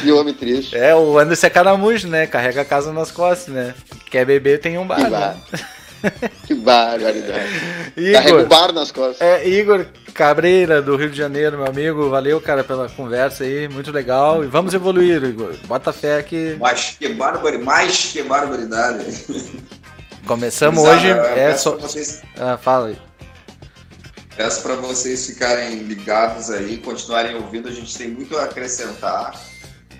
[0.00, 0.76] Que homem triste.
[0.76, 2.26] É, o Anderson é caramujo, né?
[2.26, 3.74] Carrega a casa nas costas, né?
[4.10, 4.96] Quer beber, tem um bar.
[4.96, 5.36] Que, bar.
[6.46, 7.48] Que barbaridade.
[7.96, 9.20] Igor, Carrega o bar nas costas.
[9.20, 12.10] É, Igor, Cabreira, do Rio de Janeiro, meu amigo.
[12.10, 13.68] Valeu, cara, pela conversa aí.
[13.68, 14.44] Muito legal.
[14.44, 15.54] E vamos evoluir, Igor.
[15.66, 16.56] Bota fé que.
[16.60, 17.58] Mais que, barbari...
[17.58, 19.04] Mais que barbaridade.
[20.26, 21.08] Começamos hoje.
[21.08, 21.76] É só...
[21.76, 22.22] Vocês...
[22.38, 22.98] Ah, fala aí.
[24.36, 27.68] Peço para vocês ficarem ligados aí, continuarem ouvindo.
[27.68, 29.40] A gente tem muito a acrescentar.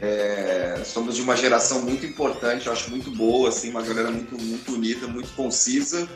[0.01, 4.37] É, somos de uma geração muito importante, eu acho muito boa, assim, uma galera muito,
[4.41, 6.09] muito unida, muito concisa.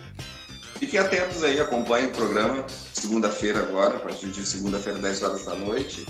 [0.79, 5.55] Fiquem atentos aí, acompanhem o programa segunda-feira agora, a partir de segunda-feira, 10 horas da
[5.55, 6.07] noite.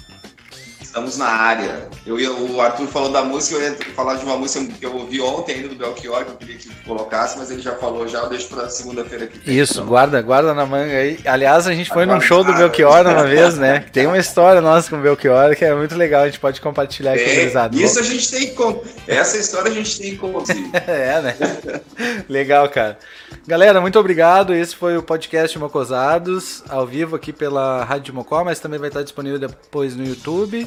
[0.88, 1.86] Estamos na área.
[2.06, 4.96] Eu ia, o Arthur falou da música, eu ia falar de uma música que eu
[4.96, 8.20] ouvi ontem ainda do Belchior, que eu queria que colocasse, mas ele já falou já,
[8.20, 9.38] eu deixo pra segunda-feira aqui.
[9.46, 9.86] Isso, então.
[9.86, 11.20] guarda, guarda na manga aí.
[11.26, 13.80] Aliás, a gente foi num show do Belchior uma vez, né?
[13.92, 17.12] Tem uma história nossa com o Belchior que é muito legal, a gente pode compartilhar
[17.12, 20.24] aqui é, Isso a gente tem que Essa história a gente tem que
[20.90, 21.36] é, né?
[22.26, 22.98] legal, cara.
[23.46, 24.54] Galera, muito obrigado.
[24.54, 29.02] Esse foi o podcast Mocosados, ao vivo aqui pela Rádio Mocó, mas também vai estar
[29.02, 30.66] disponível depois no YouTube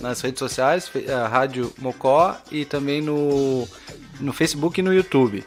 [0.00, 3.66] nas redes sociais, a Rádio Mocó e também no,
[4.20, 5.44] no Facebook e no YouTube.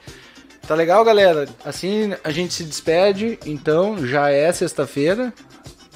[0.68, 1.48] Tá legal, galera?
[1.66, 5.34] Assim a gente se despede, então já é sexta-feira.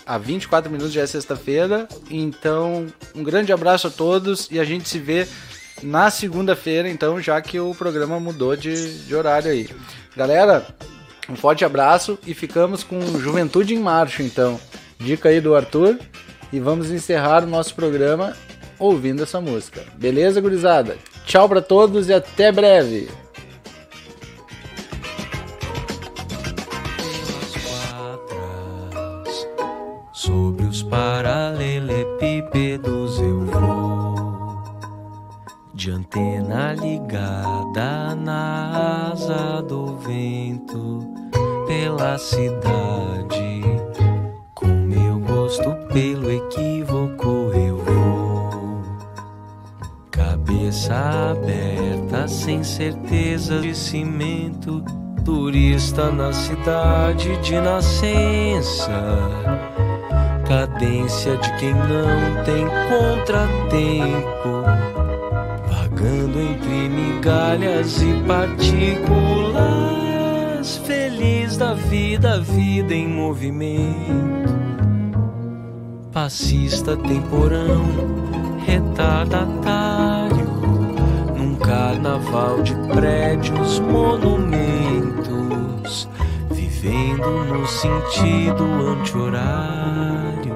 [0.06, 1.88] Há 24 minutos já é sexta-feira.
[2.10, 5.28] Então, um grande abraço a todos e a gente se vê
[5.82, 9.70] na segunda-feira, então, já que o programa mudou de, de horário aí.
[10.16, 10.66] Galera,
[11.30, 14.60] um forte abraço e ficamos com Juventude em Marcha, então.
[15.00, 16.00] Dica aí do Arthur
[16.54, 18.38] e vamos encerrar o nosso programa
[18.78, 19.84] ouvindo essa música.
[19.96, 20.96] Beleza, gurizada?
[21.26, 23.10] Tchau para todos e até breve.
[30.14, 34.62] Sobre os paralelepípedos eu vou
[35.74, 41.06] De antena ligada na asa do vento
[41.68, 43.83] Pela cidade
[45.92, 48.84] pelo equívoco eu vou
[50.10, 50.96] Cabeça
[51.32, 54.84] aberta, sem certeza de cimento.
[55.26, 58.90] Turista na cidade de nascença.
[60.48, 64.64] Cadência de quem não tem contratempo.
[65.68, 70.78] Vagando entre migalhas e partículas.
[70.86, 74.53] Feliz da vida, vida em movimento.
[76.14, 77.82] Passista temporão,
[78.64, 80.46] retardatário.
[81.36, 84.48] Num carnaval de prédios, monumentos.
[86.52, 90.54] Vivendo no sentido anti-horário.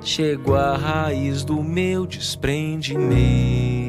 [0.00, 3.83] Chego à raiz do meu desprendimento.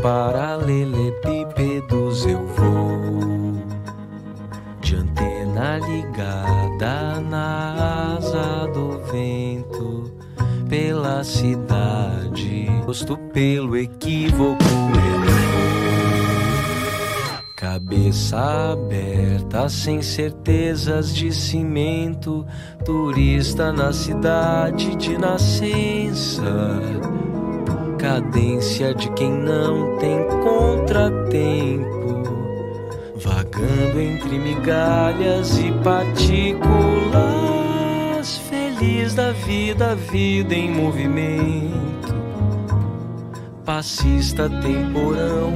[0.00, 3.60] Paralelepípedos eu vou
[4.80, 10.10] de antena ligada na asa do vento
[10.68, 15.30] pela cidade, posto pelo equívoco eu vou.
[17.56, 22.46] Cabeça aberta, sem certezas de cimento,
[22.84, 26.80] turista na cidade de nascença
[28.00, 32.22] cadência de quem não tem contratempo,
[33.16, 36.58] vagando entre migalhas e partículas,
[38.48, 42.14] feliz da vida, vida em movimento,
[43.66, 45.52] passista temporão,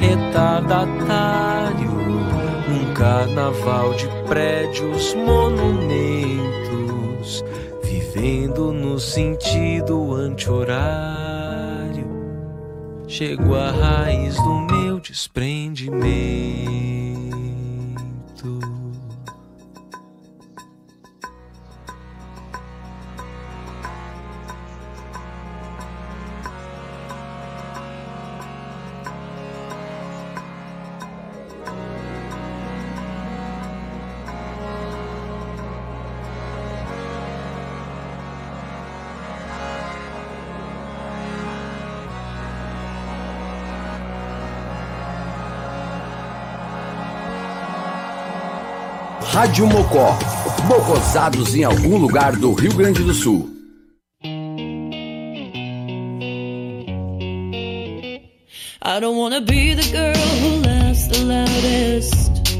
[0.00, 1.90] retardatário,
[2.70, 5.84] num carnaval de prédios, monumentos,
[7.82, 11.35] vivendo no sentido anti-horário
[13.16, 16.95] chego à raiz do meu desprendimento.
[49.36, 50.16] Rádio Mocó.
[50.66, 53.50] Bocosados em algum lugar do Rio Grande do Sul.
[58.80, 62.25] I don't wanna be the girl who laughs the loudest.